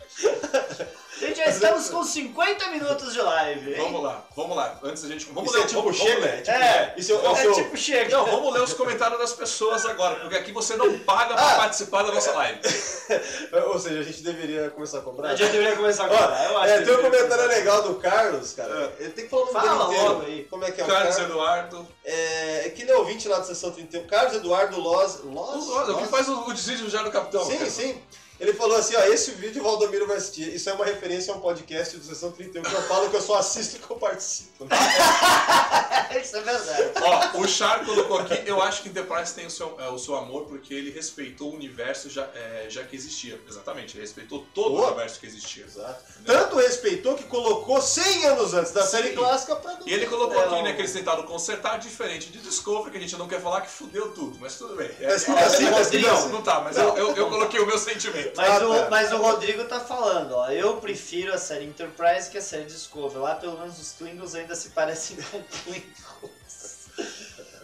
[1.27, 3.70] Gente, já estamos com 50 minutos de live.
[3.75, 3.77] hein?
[3.81, 4.79] Vamos lá, vamos lá.
[4.83, 5.27] Antes da gente.
[5.27, 6.43] Vamos Isso ler é tipo vamos, chega, vamos é ler.
[6.43, 8.16] tipo, É, isso é, é, o seu- tipo chega.
[8.16, 11.57] Não, vamos ler os comentários das pessoas agora, porque aqui você não paga pra Ah.
[11.57, 12.61] participar da nossa live.
[13.72, 15.31] Ou seja, a gente deveria começar a cobrar.
[15.31, 16.45] A gente deveria começar Ó, agora.
[16.45, 17.47] Eu acho é, que tem um comentário começar.
[17.47, 18.93] legal do Carlos, cara.
[18.99, 20.12] Ele tem que falar o nome Fala dele inteiro.
[20.14, 20.45] logo aí.
[20.51, 21.31] Como é que é o Carlos Carlos?
[21.31, 21.89] Eduardo.
[22.05, 24.07] É, é que ele é ouvinte lá da sessão 31.
[24.07, 25.20] Carlos Eduardo Loz.
[25.25, 25.64] Loz?
[25.68, 26.11] O, o que Loz?
[26.11, 27.45] faz o, o desídio já do capitão.
[27.45, 27.70] Sim, cara.
[27.70, 28.03] sim.
[28.45, 30.55] Ele falou assim, ó, esse vídeo o Valdomiro vai assistir.
[30.55, 33.22] Isso é uma referência a um podcast do Sessão 31 que eu falo que eu
[33.22, 34.66] só assisto e que eu participo.
[36.20, 36.90] Isso é verdade.
[37.03, 40.14] Ó, o Char colocou aqui, eu acho que Enterprise tem o seu, é, o seu
[40.14, 43.40] amor porque ele respeitou o universo já, é, já que existia.
[43.49, 44.82] Exatamente, ele respeitou todo Boa.
[44.82, 45.64] o universo que existia.
[45.64, 46.05] Exato.
[46.24, 49.16] Tanto respeitou que colocou 100 anos antes da série Sim.
[49.16, 49.78] clássica pra...
[49.86, 53.01] E ele colocou É, aqui, né, que eles tentaram consertar, diferente de Discovery, que a
[53.01, 54.90] gente não quer falar que fudeu tudo, mas tudo bem.
[55.01, 56.28] É, Mas fica assim, mas fica não, assim.
[56.28, 58.34] não tá, mas eu, eu, eu coloquei o meu sentimento.
[58.37, 58.91] Mas, Ah, o, tá.
[58.91, 60.51] mas o Rodrigo tá falando, ó.
[60.51, 63.20] Eu prefiro a série Enterprise que a série Discovery.
[63.20, 66.89] Lá pelo menos os Klingons ainda se parecem com Klingons.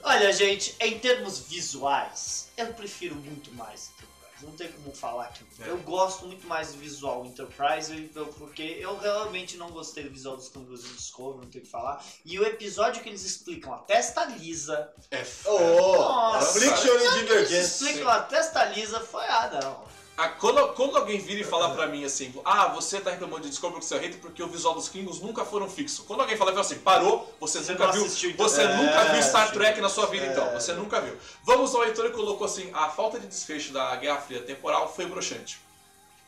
[0.03, 4.11] Olha, gente, em termos visuais, eu prefiro muito mais Enterprise.
[4.43, 5.45] Não tem como falar aqui.
[5.61, 5.68] É.
[5.68, 10.35] Eu gosto muito mais do visual Enterprise, eu- porque eu realmente não gostei do visual
[10.35, 12.03] dos Klingons em Discovery, não tem o que falar.
[12.25, 16.39] E o episódio que eles explicam a testa lisa, É f- Oh, Nossa.
[16.57, 17.85] Affliction e eles Divergence.
[17.85, 19.99] explicam a testa lisa, foi, ah não.
[20.39, 23.83] Quando, quando alguém vira e fala pra mim assim, ah, você tá reclamando de Discovery
[23.83, 26.05] você é hater porque o visual dos Klingons nunca foram fixos.
[26.07, 28.47] Quando alguém fala assim, parou, você, Você nunca viu, assistiu, então.
[28.49, 29.55] você É, nunca viu Star sim.
[29.55, 30.33] Trek na sua vida, É.
[30.33, 30.53] então.
[30.53, 31.17] Você nunca viu.
[31.45, 35.07] Vamos ao Heitor que colocou assim, a falta de desfecho da Guerra Fria temporal foi
[35.07, 35.59] broxante.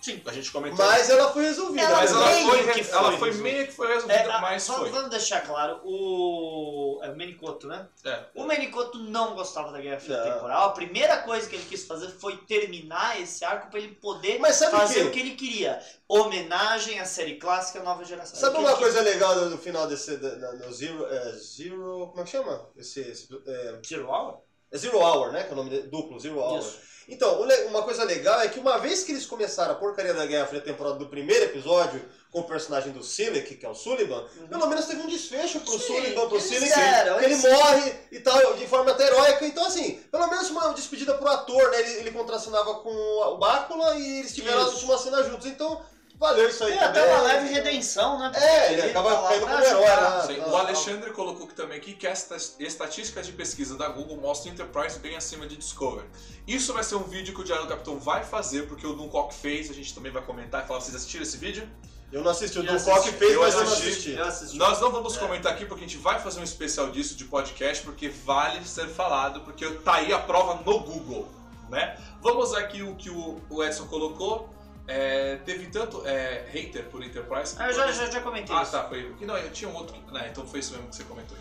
[0.02, 0.84] Sim, a gente comentou.
[0.84, 1.80] Mas ela foi resolvida.
[1.82, 3.42] Ela Mas ela foi, que ela foi foi resolvida.
[3.42, 4.90] meio que foi resolvida, É, a- mas vamos, foi.
[4.90, 7.00] vamos deixar claro, o.
[7.04, 7.86] É o Menicoto, né?
[8.04, 8.24] É.
[8.34, 10.32] O Menicoto não gostava da Guerra Fria Não.
[10.34, 10.64] Temporal.
[10.68, 15.04] A primeira coisa que ele quis fazer foi terminar esse arco pra ele poder fazer
[15.06, 15.80] o que ele queria.
[16.08, 18.38] Homenagem à série clássica Nova Geração.
[18.38, 20.16] Sabe uma coisa legal do, do final desse.
[20.16, 21.06] da- da- no Zero.
[21.06, 22.08] É, Zero.
[22.08, 22.68] Como é que chama?
[22.76, 23.00] Esse.
[23.00, 23.88] esse é, quis.
[23.90, 24.38] Zero Hour?
[24.70, 25.44] é Zero Hour, né?
[25.44, 26.58] Que é o nome de- duplo, Zero Hour.
[26.58, 26.78] Isso.
[27.08, 30.46] Então, uma coisa legal é que uma vez que eles começaram a porcaria da Guerra
[30.46, 34.66] Fria temporal do primeiro episódio, com o personagem do Silik, que é o Sullivan, pelo
[34.66, 38.54] menos teve um desfecho pro Sim, Sullivan, pro fizeram, que ele eles- morre e tal,
[38.54, 39.44] de forma até heróica.
[39.46, 41.80] Então, assim, pelo menos uma despedida pro ator, né?
[41.80, 44.72] Ele, ele contracenava com o Bácula e eles tiveram a Isso.
[44.76, 45.46] última cena juntos.
[45.46, 45.82] Então,
[46.22, 47.02] valeu isso aí Tem também.
[47.02, 48.32] até uma leve redenção, né?
[48.34, 52.06] É, ele tá acaba caindo como herói Ah, o Alexandre colocou aqui também aqui que
[52.06, 56.08] esta estatística de pesquisa da Google mostra o Enterprise bem acima de Discovery.
[56.46, 59.34] Isso vai ser um vídeo que o Diário do Capitão vai fazer, porque o Duncock
[59.34, 61.68] fez, a gente também vai comentar e falar, vocês assistiram esse vídeo?
[62.12, 62.90] Eu não assisti, o Eu Don assisti.
[62.92, 63.88] Cock fez, Eu mas eu não assisti.
[63.90, 64.10] assisti.
[64.12, 64.56] Eu assisti.
[64.58, 65.18] Nós não vamos É.
[65.18, 68.86] comentar aqui porque a gente vai fazer um especial disso de podcast, porque vale ser
[68.88, 71.26] falado, porque tá aí a prova no Google,
[71.70, 71.96] né?
[72.20, 74.48] Vamos aqui o que o o Edson colocou.
[74.88, 77.54] É, teve tanto é, hater por Enterprise.
[77.56, 78.72] que Ah, eu já, já, já comentei Ah, isso.
[78.72, 79.14] tá, foi.
[79.20, 79.96] Não, eu tinha um outro.
[80.12, 81.36] Né, então foi isso mesmo que você comentou.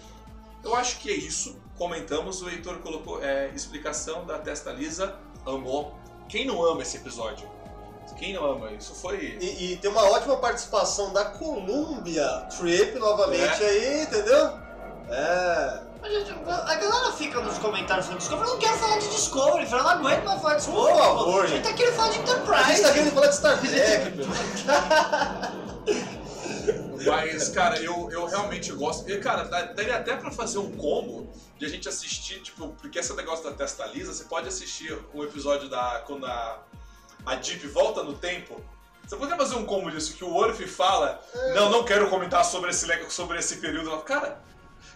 [0.64, 1.60] Eu acho que é isso.
[1.78, 5.16] Comentamos, o Heitor colocou é, explicação da testa lisa,
[5.46, 5.98] amou.
[6.30, 7.50] Quem não ama esse episódio?
[8.20, 8.72] Quem não ama?
[8.74, 9.38] Isso foi.
[9.42, 13.68] E, e tem uma ótima participação da Columbia Trip novamente É.
[13.68, 14.52] aí, entendeu?
[15.10, 15.82] É.
[16.02, 19.72] Mas, gente, A galera fica nos comentários falando Discovery, eu não quero falar de Discovery,
[19.72, 20.94] eu não aguento mais falar de Discovery.
[20.94, 22.72] Por favor, a gente tá querendo falar de A Enterprise.
[22.72, 24.28] gente tá querendo falar de Star Trek, meu.
[27.06, 29.10] Mas, cara, eu, eu realmente gosto.
[29.10, 33.14] E, cara, daria até pra fazer um combo de a gente assistir, tipo, porque esse
[33.14, 36.04] negócio da testa lisa, você pode assistir o episódio da.
[36.06, 36.60] quando a,
[37.26, 38.60] a Deep volta no tempo.
[39.08, 41.20] Você poderia fazer um combo disso, que o Worf fala,
[41.56, 43.90] não, não quero comentar sobre esse, sobre esse período.
[44.04, 44.40] Cara,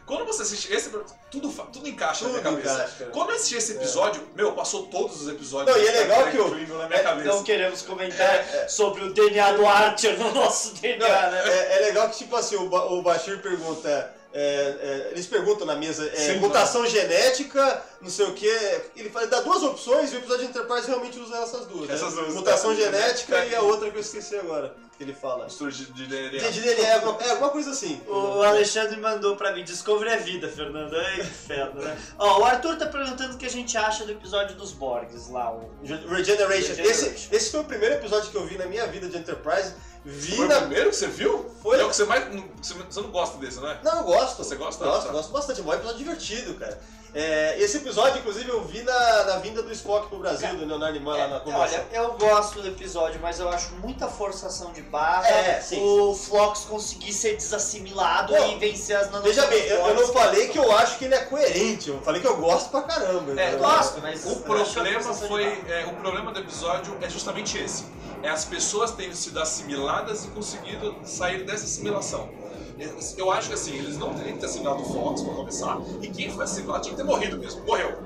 [0.06, 0.90] quando você assiste esse
[1.32, 2.74] tudo, tudo encaixa na minha Tudo cabeça.
[2.76, 3.06] encaixa.
[3.12, 6.38] Quando eu assisti esse episódio, meu, passou todos os episódios Não, e é legal que
[6.38, 7.28] Klingon na minha é, cabeça.
[7.30, 11.44] Não queremos comentar sobre o DNA do Archer no nosso Não, DNA, né?
[11.50, 13.90] é, é legal que, tipo assim, o, Ba- o Bashir pergunta.
[14.34, 18.48] é, é, eles perguntam na mesa, é, Sim, mutação genética, não sei o que.
[18.96, 21.88] Ele fala, dá duas opções e o episódio de Enterprise realmente usa essas duas.
[21.88, 21.96] né?
[21.96, 22.34] Essas duas.
[22.34, 23.50] Mutação É, genética é.
[23.50, 25.46] e a outra que eu esqueci agora, que ele fala.
[25.46, 26.50] Mistura de, DNA.
[26.52, 28.02] De, DNA, é alguma, é alguma coisa assim.
[28.08, 30.96] O Alexandre mandou pra mim, Discovery é vida, Fernando.
[30.96, 31.98] Ai, que inferno, né?
[32.18, 35.52] Ó, o Arthur tá perguntando o que a gente acha do episódio dos Borgs lá.
[35.52, 35.70] O...
[35.84, 36.48] Regeneration.
[36.48, 36.84] Regeneration.
[36.84, 39.74] Esse, esse foi o primeiro episódio que eu vi na minha vida de Enterprise.
[40.08, 40.60] Vi Foi o na.
[40.60, 41.50] primeiro que você viu?
[41.64, 41.80] Foi.
[41.80, 42.26] É o que você mais.
[42.62, 43.80] Você você não gosta desse, não é?
[43.84, 44.38] Não, eu gosto.
[44.44, 44.86] Você gosta?
[44.86, 45.12] Gosto, Tá.
[45.12, 45.62] gosto bastante.
[45.62, 46.80] É um episódio divertido, cara.
[47.18, 51.00] É, esse episódio, inclusive, eu vi na, na vinda do Spock pro Brasil, do Leonardo
[51.00, 51.76] Nimoy lá na É, conversa.
[51.76, 55.26] olha, eu gosto do episódio, mas eu acho muita forçação de barra.
[55.30, 59.78] É, sim, o Flox conseguir ser desassimilado Bom, e vencer as Veja bem, eu, eu
[59.78, 60.26] não nanotecnologias.
[60.26, 63.40] falei que eu acho que ele é coerente, eu falei que eu gosto pra caramba.
[63.40, 65.44] É, Eu gosto, mas O problema foi.
[65.70, 67.86] é, o problema do episódio é justamente esse.
[68.24, 72.28] É as pessoas terem sido assimiladas e conseguido sair dessa assimilação.
[73.18, 76.08] Eu acho que assim, eles não teriam que ter assimilado o Fox pra começar, e
[76.10, 77.64] quem foi assimilado tinha que ter morrido mesmo.
[77.64, 77.98] Morreu.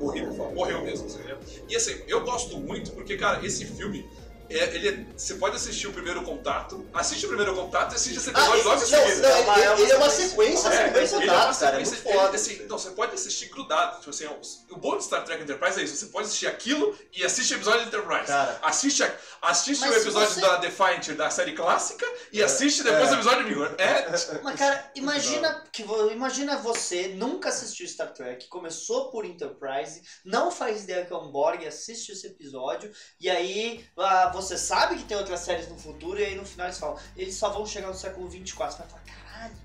[0.00, 1.06] Morreu, morreu mesmo.
[1.08, 1.38] entendeu?
[1.68, 4.08] E assim, eu gosto muito porque, cara, esse filme.
[4.50, 8.16] É- ele é- você pode assistir o primeiro contato, assiste o primeiro contato e assiste
[8.18, 9.28] esse Ah, episódio esse- logo em seguida.
[9.28, 10.68] não, É ele, é uma ele é uma sequência.
[10.68, 11.76] É, sequência ele é cara.
[11.76, 12.36] É ele- foda.
[12.36, 13.98] assim, então, você pode assistir grudado.
[13.98, 15.96] Tipo assim, o, o bom de Star Trek Enterprise é isso.
[15.96, 18.26] Você pode assistir aquilo e assiste o episódio de Enterprise.
[18.26, 18.58] Cara.
[18.62, 23.12] Assiste, a- assiste o episódio você- da Defiant da série clássica e assiste depois é.
[23.12, 23.74] o episódio de Vigor.
[23.78, 24.04] É.
[24.42, 25.82] Mas, cara, imagina que
[26.12, 31.30] imagina você nunca assistiu Star Trek, começou por Enterprise, não faz ideia que é um
[31.30, 32.90] Borg, assiste esse episódio,
[33.20, 36.66] e aí ah, você sabe que tem outras séries no futuro, e aí no final
[36.66, 38.76] eles falam, eles só vão chegar no século 24.
[38.76, 39.63] Você vai falar, caralho.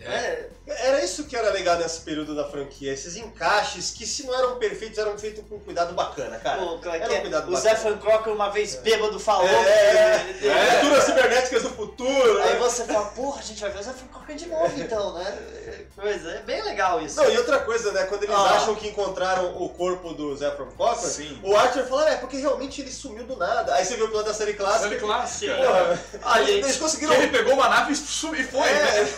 [0.00, 0.46] É.
[0.66, 4.56] Era isso que era legal nesse período da franquia, esses encaixes que se não eram
[4.56, 6.58] perfeitos, eram feitos com cuidado bacana, cara.
[6.60, 7.20] Pô, é Era um é?
[7.20, 7.76] cuidado o Zé.
[7.76, 7.96] Fan
[8.30, 9.46] uma vez bêbado falou.
[9.48, 12.58] É, que- é, Culturas cibernéticas do futuro, Aí né?
[12.58, 15.38] você fala, porra, a gente vai ver o Zé Fan de novo então, né?
[15.94, 17.16] Coisa, é bem legal isso.
[17.16, 18.04] Não, e outra coisa, né?
[18.06, 18.56] Quando eles Ah.
[18.56, 21.40] acham que encontraram o corpo do Zefram Cochrane, Sim.
[21.44, 23.72] o Archer fala, é porque realmente ele sumiu do nada.
[23.74, 24.88] Aí você viu o plano da série clássica.
[24.88, 25.54] Série clássica.
[25.56, 27.14] Porra, Ah, eles Que conseguiram.
[27.14, 27.96] ele pegou uma nave e
[28.34, 28.74] e foi, É,
[29.04, 29.08] né?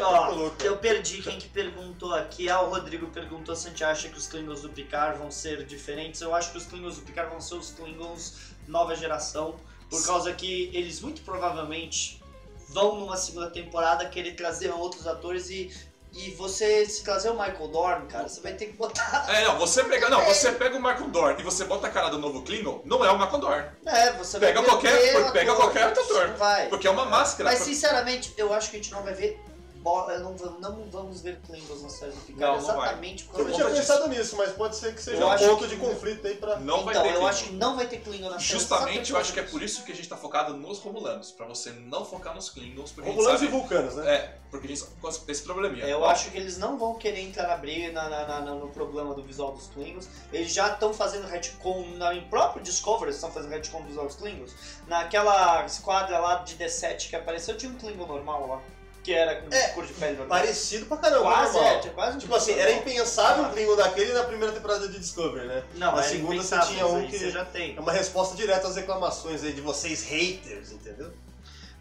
[0.00, 2.48] Ó, eu perdi quem que perguntou aqui.
[2.48, 5.64] Ah, o Rodrigo perguntou se a gente acha que os Klingons do Picard vão ser
[5.64, 6.20] diferentes.
[6.20, 8.34] Eu acho que os Klingons do Picard vão ser os Klingons
[8.66, 9.56] nova geração,
[9.90, 12.22] por causa que eles muito provavelmente
[12.68, 15.70] vão numa segunda temporada querer trazer outros atores e
[16.14, 19.24] e você se trazer o Michael Dorn, cara, você vai ter que botar.
[19.34, 22.10] É, não, você pega, não, você pega o Michael Dorn e você bota a cara
[22.10, 23.66] do novo Klingon, não é o Michael Dorn.
[23.86, 25.64] É, você Pega vai qualquer- pega ator.
[25.64, 26.28] qualquer ator.
[26.28, 26.68] Não vai.
[26.68, 27.48] Porque é uma máscara.
[27.48, 29.40] Mas sinceramente, eu acho que a gente não vai ver.
[29.84, 32.40] Não, vamos- não vamos ver Klingons na série do Picard.
[32.40, 32.86] Não, não vai.
[32.88, 35.68] exatamente por Eu tinha pensado nisso, mas pode ser que seja Eu um ponto que-
[35.68, 36.56] de conflito aí pra.
[36.60, 37.26] não vai então, ter eu Klingon.
[37.28, 38.44] acho que não vai ter Klingon na série.
[38.58, 41.46] Justamente, eu acho que é por isso que a gente tá focado nos Romulanos, pra
[41.46, 43.58] você não focar nos Klingons, porque Romulanos a e sabe...
[43.60, 44.14] vulcanos, né?
[44.14, 45.84] É, porque a gente sabe com esse probleminha.
[45.86, 48.68] Eu acho que eles não vão querer entrar na briga na, na- na- na- no
[48.68, 50.08] problema do visual dos Klingons.
[50.32, 54.06] Eles já estão fazendo retcon, na, em próprio Discovery eles estão fazendo retcon do visual
[54.06, 54.54] dos Klingons.
[54.86, 58.60] Naquela esquadra lá de D7 que apareceu, tinha um Klingon normal lá.
[59.02, 60.38] Que era com É, cor de pele normal.
[60.38, 61.72] Parecido pra caramba, Quase, normal.
[61.72, 62.92] é, tinha quase um Tipo assim, Klingon era normal.
[62.94, 65.62] impensável um Klingon daquele na primeira temporada de Discovery, né?
[65.74, 67.76] Não, Na segunda você tinha um que- Você já tem.
[67.76, 71.10] É uma resposta direta às reclamações aí de vocês haters, entendeu?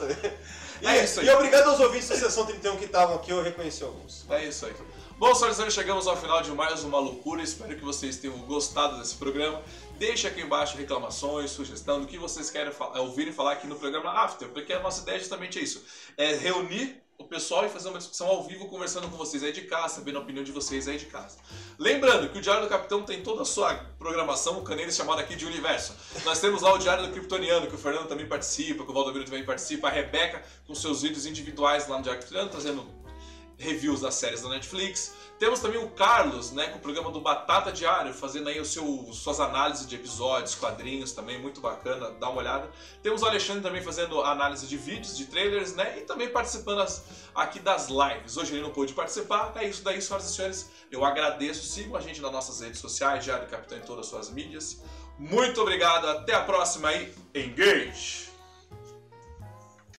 [0.83, 1.25] E, É isso aí.
[1.25, 4.25] e obrigado aos ouvintes da sessão 31 que estavam aqui, eu reconheci alguns.
[4.29, 4.73] É isso aí.
[5.17, 7.41] Bom, senhoras e senhores, chegamos ao final de mais uma loucura.
[7.41, 9.61] Espero que vocês tenham gostado desse programa.
[9.97, 14.09] Deixe aqui embaixo reclamações, sugestão do que vocês querem fa- ouvirem falar aqui no programa
[14.11, 15.83] After, porque a nossa ideia justamente é isso:
[16.17, 19.61] é reunir o pessoal e fazer uma discussão ao vivo, conversando com vocês aí de
[19.61, 21.37] casa, sabendo a opinião de vocês aí de casa.
[21.79, 25.35] Lembrando que o Diário do Capitão tem toda a sua programação, o caneiro chamado aqui
[25.35, 25.95] de Universo.
[26.25, 29.25] Nós temos lá o Diário do Kryptoniano, que o Fernando também participa, que o Valdomiro
[29.25, 33.02] também participa, a Rebeca com seus vídeos individuais lá no Diário do Kryptoniano, trazendo
[33.63, 35.13] reviews das séries da Netflix.
[35.39, 39.09] Temos também o Carlos, né, com o programa do Batata Diário, fazendo aí o seu,
[39.11, 42.69] suas análises de episódios, quadrinhos também, muito bacana, dá uma olhada.
[43.01, 47.03] Temos o Alexandre também fazendo análise de vídeos, de trailers, né, e também participando as-
[47.33, 48.37] aqui das lives.
[48.37, 50.69] Hoje ele não pôde participar, é isso daí, senhoras e senhores.
[50.91, 54.29] Eu agradeço, sigam a gente nas nossas redes sociais, Diário Capitão em todas as suas
[54.29, 54.81] mídias.
[55.17, 58.32] Muito obrigado, até a próxima aí, engage!